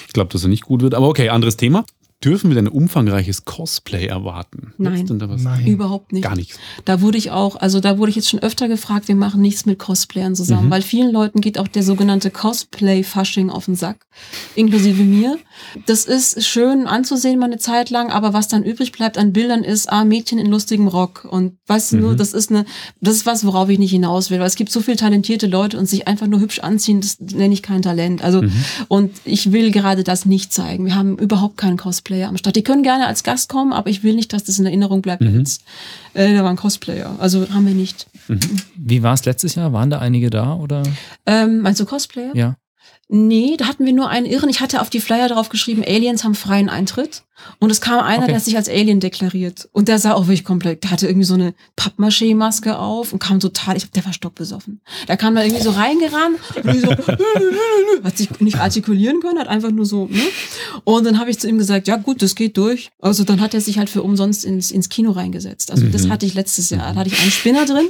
Ich 0.07 0.13
glaube, 0.13 0.31
dass 0.33 0.43
er 0.43 0.49
nicht 0.49 0.63
gut 0.63 0.83
wird. 0.83 0.95
Aber 0.95 1.09
okay, 1.09 1.29
anderes 1.29 1.57
Thema. 1.57 1.85
Dürfen 2.23 2.51
wir 2.51 2.55
denn 2.55 2.67
ein 2.67 2.73
umfangreiches 2.73 3.47
Cosplay 3.47 4.05
erwarten? 4.07 4.75
Nein. 4.77 5.07
Denn 5.07 5.19
da 5.19 5.31
was? 5.31 5.41
Nein. 5.43 5.67
Überhaupt 5.67 6.13
nicht. 6.13 6.23
Gar 6.23 6.37
nichts. 6.37 6.59
Da 6.85 7.01
wurde 7.01 7.17
ich 7.17 7.31
auch, 7.31 7.57
also 7.57 7.81
da 7.81 7.97
wurde 7.97 8.11
ich 8.11 8.17
jetzt 8.17 8.29
schon 8.29 8.41
öfter 8.41 8.69
gefragt, 8.69 9.09
wir 9.09 9.15
machen 9.15 9.41
nichts 9.41 9.65
mit 9.65 9.79
Cosplayern 9.79 10.35
zusammen, 10.35 10.67
Mhm. 10.67 10.71
weil 10.71 10.83
vielen 10.83 11.11
Leuten 11.13 11.41
geht 11.41 11.59
auch 11.59 11.69
der 11.69 11.83
sogenannte 11.83 12.31
Cosplay-Fasching 12.31 13.49
auf 13.49 13.65
den 13.65 13.75
Sack, 13.75 14.07
inklusive 14.55 15.03
mir. 15.03 15.39
Das 15.87 16.05
ist 16.05 16.45
schön 16.45 16.87
anzusehen 16.87 17.39
mal 17.39 17.47
eine 17.47 17.59
Zeit 17.59 17.91
lang, 17.91 18.11
aber 18.11 18.33
was 18.33 18.49
dann 18.49 18.63
übrig 18.65 18.93
bleibt 18.93 19.19
an 19.19 19.33
Bildern 19.33 19.63
ist, 19.65 19.91
ah, 19.91 20.05
Mädchen 20.05 20.39
in 20.39 20.47
lustigem 20.47 20.89
Rock 20.89 21.27
und 21.31 21.57
weißt 21.67 21.93
du 21.93 21.97
nur, 21.99 22.13
Mhm. 22.13 22.17
das 22.17 22.33
ist 22.33 22.51
eine, 22.51 22.65
das 23.01 23.15
ist 23.17 23.27
was, 23.27 23.45
worauf 23.45 23.69
ich 23.69 23.79
nicht 23.79 23.91
hinaus 23.91 24.31
will, 24.31 24.39
weil 24.41 24.47
es 24.47 24.57
gibt 24.57 24.71
so 24.73 24.81
viele 24.81 24.97
talentierte 24.97 25.47
Leute 25.47 25.79
und 25.79 25.87
sich 25.87 26.09
einfach 26.09 26.27
nur 26.27 26.41
hübsch 26.41 26.59
anziehen, 26.61 27.01
das 27.01 27.19
nenne 27.21 27.55
ich 27.55 27.63
kein 27.63 27.83
Talent. 27.83 28.23
Also, 28.23 28.43
Mhm. 28.43 28.53
und 28.89 29.13
ich 29.25 29.53
will 29.53 29.71
gerade 29.71 30.05
das 30.05 30.27
nicht 30.27 30.53
zeigen. 30.53 30.85
Wir 30.87 30.95
haben 30.95 31.19
überhaupt 31.19 31.57
keinen 31.57 31.77
Cosplayer 31.77 32.29
am 32.29 32.37
Start. 32.37 32.57
Die 32.57 32.63
können 32.63 32.83
gerne 32.83 33.07
als 33.07 33.23
Gast 33.23 33.49
kommen, 33.49 33.73
aber 33.73 33.91
ich 33.91 34.03
will 34.03 34.15
nicht, 34.15 34.33
dass 34.33 34.45
das 34.45 34.59
in 34.59 34.67
Erinnerung 34.67 35.03
bleibt 35.03 35.23
Mhm. 35.23 35.39
als, 35.41 35.61
äh, 36.15 36.35
da 36.35 36.43
war 36.43 36.51
ein 36.51 36.57
Cosplayer. 36.57 37.17
Also 37.19 37.49
haben 37.51 37.67
wir 37.67 37.75
nicht. 37.75 38.07
Wie 38.77 39.03
war 39.03 39.15
es 39.15 39.25
letztes 39.25 39.55
Jahr? 39.55 39.73
Waren 39.73 39.91
da 39.91 39.99
einige 39.99 40.31
da 40.31 40.55
oder? 40.55 40.83
Ähm, 41.27 41.61
meinst 41.61 41.81
du 41.81 41.85
Cosplayer? 41.85 42.35
Ja. 42.35 42.57
Nee, 43.13 43.57
da 43.57 43.67
hatten 43.67 43.85
wir 43.85 43.93
nur 43.93 44.09
einen 44.09 44.25
Irren. 44.25 44.49
Ich 44.49 44.61
hatte 44.61 44.81
auf 44.81 44.89
die 44.89 45.01
Flyer 45.01 45.29
drauf 45.29 45.49
geschrieben, 45.49 45.83
Aliens 45.85 46.23
haben 46.23 46.37
freien 46.37 46.69
Eintritt. 46.69 47.25
Und 47.59 47.71
es 47.71 47.81
kam 47.81 48.01
einer, 48.01 48.23
Okay. 48.25 48.33
der 48.33 48.41
sich 48.41 48.57
als 48.57 48.69
Alien 48.69 49.01
deklariert. 49.01 49.69
Und 49.73 49.89
der 49.89 49.99
sah 49.99 50.13
auch 50.15 50.27
wirklich 50.27 50.45
komplett, 50.45 50.83
der 50.85 50.91
hatte 50.91 51.07
irgendwie 51.07 51.27
so 51.27 51.35
eine 51.35 51.55
Pappmaché-Maske 51.77 52.79
auf 52.79 53.13
und 53.13 53.19
kam 53.19 53.41
total, 53.41 53.77
ich, 53.77 53.91
der 53.91 54.05
war 54.05 54.13
stockbesoffen. 54.13 54.81
Der 55.09 55.17
kam 55.17 55.35
da 55.35 55.43
irgendwie 55.43 55.63
so 55.63 55.71
reingerannt, 55.71 56.39
irgendwie 56.57 56.79
so, 56.81 56.91
hat 58.05 58.17
sich 58.17 58.41
nicht 58.41 58.59
artikulieren 58.59 59.21
können, 59.21 59.39
hat 59.39 59.49
einfach 59.49 59.71
nur 59.71 59.87
so, 59.87 60.07
ne? 60.07 60.23
Und 60.85 61.05
dann 61.05 61.19
habe 61.19 61.31
ich 61.31 61.39
zu 61.39 61.49
ihm 61.49 61.59
gesagt, 61.59 61.89
ja 61.89 61.97
gut, 61.97 62.23
das 62.23 62.35
geht 62.35 62.57
durch. 62.57 62.91
Also 63.01 63.25
dann 63.25 63.41
hat 63.41 63.55
er 63.55 63.61
sich 63.61 63.79
halt 63.79 63.91
für 63.91 64.03
umsonst 64.03 64.45
ins, 64.45 64.71
ins 64.71 64.89
Kino 64.89 65.11
reingesetzt. 65.13 65.71
Also 65.71 65.87
das 65.87 66.09
hatte 66.09 66.27
ich 66.27 66.35
letztes 66.35 66.71
Jahr. 66.71 66.93
Da 66.93 67.01
hatte 67.01 67.11
ich 67.11 67.21
einen 67.21 67.31
Spinner 67.31 67.67
drin. 67.67 67.89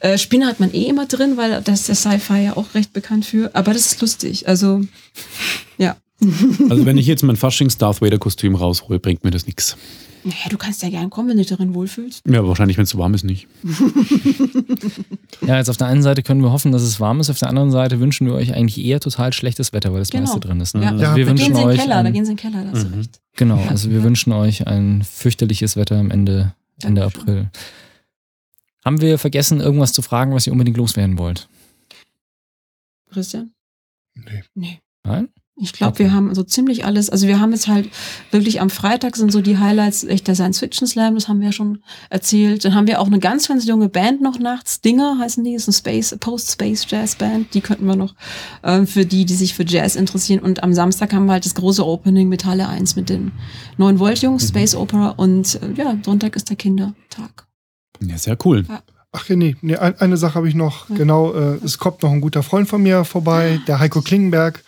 Äh, 0.00 0.18
Spinner 0.18 0.46
hat 0.46 0.60
man 0.60 0.72
eh 0.72 0.84
immer 0.86 1.06
drin, 1.06 1.36
weil 1.36 1.60
das 1.62 1.80
ist 1.80 1.88
der 1.88 1.94
Sci-Fi 1.96 2.44
ja 2.44 2.56
auch 2.56 2.74
recht 2.74 2.92
bekannt 2.92 3.24
für. 3.26 3.50
Aber 3.54 3.72
das 3.72 3.86
ist 3.86 4.00
lustig. 4.00 4.48
Also, 4.48 4.82
ja. 5.78 5.96
Also 6.68 6.84
wenn 6.86 6.98
ich 6.98 7.06
jetzt 7.06 7.22
mein 7.22 7.36
Faschings 7.36 7.78
Darth 7.78 8.02
Vader 8.02 8.18
Kostüm 8.18 8.54
raushole, 8.54 8.98
bringt 8.98 9.24
mir 9.24 9.30
das 9.30 9.46
nichts. 9.46 9.76
Naja, 10.22 10.50
du 10.50 10.58
kannst 10.58 10.82
ja 10.82 10.90
gern 10.90 11.08
kommen, 11.08 11.30
wenn 11.30 11.36
du 11.38 11.42
dich 11.42 11.48
darin 11.50 11.72
wohlfühlst. 11.72 12.22
Ja, 12.28 12.46
wahrscheinlich, 12.46 12.76
wenn 12.76 12.84
es 12.84 12.90
zu 12.90 12.98
warm 12.98 13.14
ist, 13.14 13.24
nicht. 13.24 13.46
Ja, 15.46 15.56
jetzt 15.56 15.70
auf 15.70 15.78
der 15.78 15.86
einen 15.86 16.02
Seite 16.02 16.22
können 16.22 16.42
wir 16.42 16.52
hoffen, 16.52 16.70
dass 16.72 16.82
es 16.82 17.00
warm 17.00 17.20
ist, 17.20 17.30
auf 17.30 17.38
der 17.38 17.48
anderen 17.48 17.70
Seite 17.70 17.98
wünschen 18.00 18.26
wir 18.26 18.34
euch 18.34 18.52
eigentlich 18.54 18.84
eher 18.84 19.00
total 19.00 19.32
schlechtes 19.32 19.72
Wetter, 19.72 19.92
weil 19.92 20.00
das 20.00 20.10
Genau. 20.10 20.24
meiste 20.24 20.40
drin 20.40 20.60
ist. 20.60 20.74
Ne? 20.74 20.82
Ja. 20.82 20.90
Also 20.90 21.02
Ja, 21.02 21.16
wir 21.16 21.24
da 21.24 21.30
Da 21.32 21.38
wünschen 21.38 21.46
gehen 21.46 21.54
sie 21.56 21.60
in 21.62 21.66
den 21.68 21.74
euch 21.74 21.80
Keller, 21.80 22.02
da 22.02 22.08
ein, 22.08 22.12
gehen 22.12 22.24
sie 22.26 22.30
in 22.32 22.36
den 22.36 22.42
Keller, 22.52 22.64
da 22.64 22.70
hast 22.72 22.82
du 22.84 22.88
Mhm. 22.88 22.94
recht. 22.94 23.20
genau, 23.36 23.56
also 23.68 23.90
wir 23.90 23.98
Ja. 23.98 24.04
wünschen 24.04 24.32
euch 24.34 24.66
ein 24.66 25.02
fürchterliches 25.02 25.76
Wetter 25.76 25.96
am 25.98 26.10
Ende, 26.10 26.54
Ende 26.82 27.00
Dankeschön. 27.00 27.22
April. 27.22 27.50
Haben 28.84 29.00
wir 29.00 29.18
vergessen, 29.18 29.60
irgendwas 29.60 29.92
zu 29.94 30.02
fragen, 30.02 30.34
was 30.34 30.46
ihr 30.46 30.52
unbedingt 30.52 30.76
loswerden 30.76 31.16
wollt? 31.18 31.48
Christian? 33.10 33.52
Nee. 34.14 34.42
Nee. 34.54 34.80
Nein? 35.04 35.28
Ich 35.56 35.74
glaube, 35.74 35.92
Okay. 35.92 36.04
wir 36.04 36.12
haben 36.14 36.34
so 36.34 36.42
ziemlich 36.42 36.86
alles. 36.86 37.10
Also 37.10 37.26
wir 37.26 37.38
haben 37.38 37.52
jetzt 37.52 37.68
halt 37.68 37.90
wirklich 38.30 38.62
am 38.62 38.70
Freitag 38.70 39.14
sind 39.16 39.30
so 39.30 39.42
die 39.42 39.58
Highlights 39.58 40.04
echt 40.04 40.26
der 40.26 40.34
Science 40.34 40.58
Fiction 40.58 40.86
Slam, 40.88 41.14
das 41.14 41.28
haben 41.28 41.40
wir 41.40 41.48
ja 41.48 41.52
schon 41.52 41.82
erzählt. 42.08 42.64
Dann 42.64 42.74
haben 42.74 42.86
wir 42.86 42.98
auch 42.98 43.08
eine 43.08 43.18
ganz, 43.18 43.48
ganz 43.48 43.66
junge 43.66 43.90
Band 43.90 44.22
noch 44.22 44.38
nachts. 44.38 44.80
Dinger 44.80 45.18
heißen 45.18 45.44
die, 45.44 45.52
ist 45.52 45.68
eine 45.68 45.74
Space, 45.74 46.16
Post-Space 46.18 46.86
Jazz 46.88 47.16
Band. 47.16 47.52
Die 47.52 47.60
könnten 47.60 47.84
wir 47.84 47.96
noch 47.96 48.14
ähm, 48.62 48.86
für 48.86 49.04
die, 49.04 49.26
die 49.26 49.34
sich 49.34 49.52
für 49.52 49.66
Jazz 49.66 49.96
interessieren. 49.96 50.40
Und 50.40 50.62
am 50.62 50.72
Samstag 50.72 51.12
haben 51.12 51.26
wir 51.26 51.32
halt 51.32 51.44
das 51.44 51.54
große 51.54 51.84
Opening 51.86 52.30
mit 52.30 52.46
Halle 52.46 52.66
1 52.66 52.96
mit 52.96 53.10
den 53.10 53.32
9 53.76 53.98
Volt 53.98 54.22
Jungs, 54.22 54.48
Space 54.48 54.74
Opera. 54.74 55.10
Und 55.10 55.60
äh, 55.62 55.72
ja, 55.76 55.94
Sonntag 56.02 56.36
ist 56.36 56.48
der 56.48 56.56
Kindertag. 56.56 57.46
Ja, 58.00 58.16
sehr 58.16 58.38
cool. 58.46 58.64
Ach 59.12 59.28
ja, 59.28 59.34
nee, 59.34 59.56
nee 59.60 59.76
ein, 59.76 59.98
eine 60.00 60.16
Sache 60.16 60.36
habe 60.36 60.48
ich 60.48 60.54
noch. 60.54 60.88
Ja. 60.88 60.96
Genau, 60.96 61.32
äh, 61.32 61.58
es 61.64 61.78
kommt 61.78 62.02
noch 62.02 62.12
ein 62.12 62.20
guter 62.20 62.44
Freund 62.44 62.68
von 62.68 62.82
mir 62.82 63.04
vorbei, 63.04 63.60
der 63.66 63.80
Heiko 63.80 64.02
Klingenberg. 64.02 64.62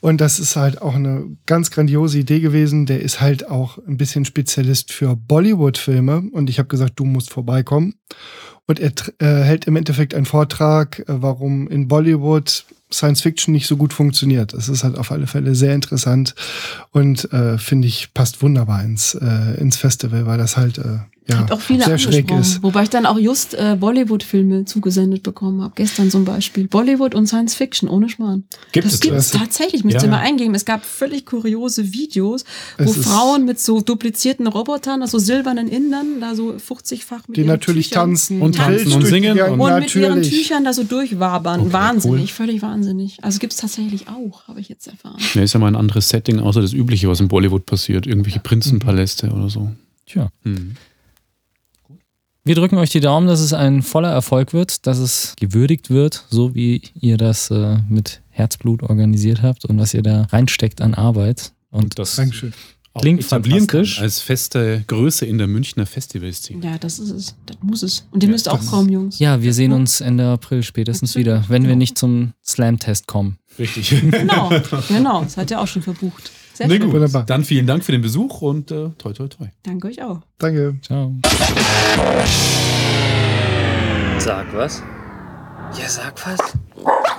Und 0.00 0.20
das 0.20 0.38
ist 0.38 0.56
halt 0.56 0.80
auch 0.80 0.94
eine 0.94 1.36
ganz 1.46 1.70
grandiose 1.70 2.18
Idee 2.18 2.40
gewesen. 2.40 2.86
Der 2.86 3.00
ist 3.00 3.20
halt 3.20 3.48
auch 3.48 3.78
ein 3.86 3.98
bisschen 3.98 4.24
Spezialist 4.24 4.92
für 4.92 5.14
Bollywood-Filme. 5.14 6.24
Und 6.32 6.48
ich 6.48 6.58
habe 6.58 6.68
gesagt, 6.68 6.94
du 6.96 7.04
musst 7.04 7.30
vorbeikommen. 7.30 7.94
Und 8.72 8.80
er 8.80 8.92
äh, 9.18 9.44
hält 9.44 9.66
im 9.66 9.76
Endeffekt 9.76 10.14
einen 10.14 10.24
Vortrag, 10.24 11.00
äh, 11.00 11.04
warum 11.08 11.68
in 11.68 11.88
Bollywood 11.88 12.64
Science 12.90 13.20
Fiction 13.20 13.52
nicht 13.52 13.66
so 13.66 13.76
gut 13.76 13.92
funktioniert. 13.92 14.54
Das 14.54 14.68
ist 14.68 14.82
halt 14.82 14.96
auf 14.96 15.10
alle 15.10 15.26
Fälle 15.26 15.54
sehr 15.54 15.74
interessant 15.74 16.34
und 16.90 17.30
äh, 17.32 17.58
finde 17.58 17.88
ich 17.88 18.14
passt 18.14 18.42
wunderbar 18.42 18.82
ins, 18.82 19.14
äh, 19.14 19.60
ins 19.60 19.76
Festival, 19.76 20.26
weil 20.26 20.38
das 20.38 20.56
halt 20.56 20.78
äh, 20.78 20.98
ja, 21.28 21.46
auch 21.50 21.60
viele 21.60 21.84
sehr 21.84 21.98
schräg 21.98 22.30
ist. 22.32 22.62
Wobei 22.64 22.82
ich 22.82 22.90
dann 22.90 23.06
auch 23.06 23.18
just 23.18 23.54
äh, 23.54 23.76
Bollywood-Filme 23.78 24.64
zugesendet 24.64 25.22
bekommen 25.22 25.62
habe. 25.62 25.72
Gestern 25.76 26.10
zum 26.10 26.24
Beispiel. 26.24 26.66
Bollywood 26.66 27.14
und 27.14 27.28
Science 27.28 27.54
Fiction, 27.54 27.88
ohne 27.88 28.08
Schmarrn. 28.08 28.44
Gibt 28.72 28.86
das 28.86 28.94
es 28.94 29.00
gibt 29.00 29.14
es 29.14 29.30
tatsächlich, 29.30 29.84
müsst 29.84 29.98
Ja, 29.98 30.04
ihr 30.04 30.10
mal 30.10 30.18
eingeben. 30.18 30.54
Es 30.54 30.64
gab 30.64 30.84
völlig 30.84 31.24
kuriose 31.24 31.92
Videos, 31.92 32.44
wo 32.78 32.92
Frauen 32.92 33.44
mit 33.44 33.60
so 33.60 33.80
duplizierten 33.80 34.48
Robotern, 34.48 35.00
also 35.00 35.18
silbernen 35.18 35.68
Indern, 35.68 36.20
da 36.20 36.34
so 36.34 36.54
50-fach 36.54 37.28
mit 37.28 37.36
die 37.36 37.44
natürlich 37.44 37.90
Tüchern 37.90 38.10
tanzen 38.10 38.42
Und 38.42 38.58
tanzen 38.64 38.92
und 38.92 39.06
singen 39.06 39.40
und- 39.40 39.60
und 39.60 39.80
mit 39.80 39.94
ihren. 39.94 40.22
Tüchern 40.22 40.64
da 40.64 40.72
so 40.72 40.84
durchwabern. 40.84 41.60
Okay, 41.60 41.72
wahnsinnig, 41.72 42.20
cool. 42.20 42.28
völlig 42.28 42.62
wahnsinnig. 42.62 43.18
Also 43.22 43.38
gibt 43.38 43.52
es 43.52 43.58
tatsächlich 43.58 44.08
auch, 44.08 44.48
habe 44.48 44.60
ich 44.60 44.68
jetzt 44.68 44.86
erfahren. 44.86 45.18
Ja, 45.34 45.42
ist 45.42 45.52
ja 45.52 45.60
mal 45.60 45.68
ein 45.68 45.76
anderes 45.76 46.08
Setting, 46.08 46.40
außer 46.40 46.60
das 46.60 46.72
Übliche, 46.72 47.08
was 47.08 47.20
in 47.20 47.28
Bollywood 47.28 47.66
passiert. 47.66 48.06
Irgendwelche 48.06 48.40
Prinzenpaläste 48.40 49.30
oder 49.30 49.48
so. 49.48 49.70
Tja. 50.06 50.30
Hm. 50.42 50.76
Wir 52.44 52.56
drücken 52.56 52.76
euch 52.78 52.90
die 52.90 53.00
Daumen, 53.00 53.28
dass 53.28 53.38
es 53.38 53.52
ein 53.52 53.82
voller 53.82 54.10
Erfolg 54.10 54.52
wird, 54.52 54.86
dass 54.88 54.98
es 54.98 55.34
gewürdigt 55.38 55.90
wird, 55.90 56.24
so 56.28 56.56
wie 56.56 56.82
ihr 57.00 57.16
das 57.16 57.52
äh, 57.52 57.76
mit 57.88 58.20
Herzblut 58.30 58.82
organisiert 58.82 59.42
habt 59.42 59.64
und 59.64 59.78
was 59.78 59.94
ihr 59.94 60.02
da 60.02 60.22
reinsteckt 60.32 60.80
an 60.80 60.94
Arbeit. 60.94 61.52
Und 61.70 62.00
das 62.00 62.16
Dankeschön. 62.16 62.52
Klingt 63.00 63.20
etablieren 63.24 63.66
kann 63.66 63.78
fantastisch. 63.80 64.00
als 64.02 64.20
feste 64.20 64.84
Größe 64.86 65.24
in 65.24 65.38
der 65.38 65.46
Münchner 65.46 65.86
Festivalszene. 65.86 66.62
Ja, 66.64 66.76
das 66.78 66.98
ist 66.98 67.10
es. 67.10 67.34
Das 67.46 67.56
muss 67.62 67.82
es. 67.82 68.06
Und 68.10 68.22
ihr 68.22 68.28
Ja, 68.28 68.32
müsst 68.32 68.48
auch 68.50 68.64
kommen, 68.66 68.90
Jungs. 68.90 69.18
ja, 69.18 69.40
wir 69.40 69.54
sehen 69.54 69.72
uns 69.72 70.00
Ende 70.02 70.26
April 70.28 70.62
spätestens 70.62 71.14
wieder, 71.16 71.44
wenn 71.48 71.62
wir 71.62 71.68
Genau. 71.70 71.78
nicht 71.78 71.96
zum 71.96 72.32
Slam-Test 72.44 73.06
kommen. 73.06 73.38
Richtig. 73.58 73.94
Genau, 74.10 74.50
genau. 74.88 75.22
Das 75.22 75.36
hat 75.38 75.50
ja 75.50 75.60
auch 75.60 75.66
schon 75.66 75.80
verbucht. 75.82 76.30
Sehr 76.54 76.68
Na 76.68 76.74
schön. 76.74 76.82
gut, 76.84 76.92
Wunderbar. 76.92 77.24
dann 77.24 77.44
vielen 77.44 77.66
Dank 77.66 77.82
für 77.82 77.92
den 77.92 78.02
Besuch 78.02 78.42
und 78.42 78.70
äh, 78.70 78.90
toi 78.98 79.12
toi 79.14 79.26
toi. 79.28 79.46
Danke 79.62 79.88
euch 79.88 80.02
auch. 80.02 80.20
Danke. 80.38 80.76
Ciao. 80.82 81.14
Sag 84.18 84.54
was? 84.54 84.82
Ja, 85.80 85.88
sag 85.88 86.14
was. 86.26 87.18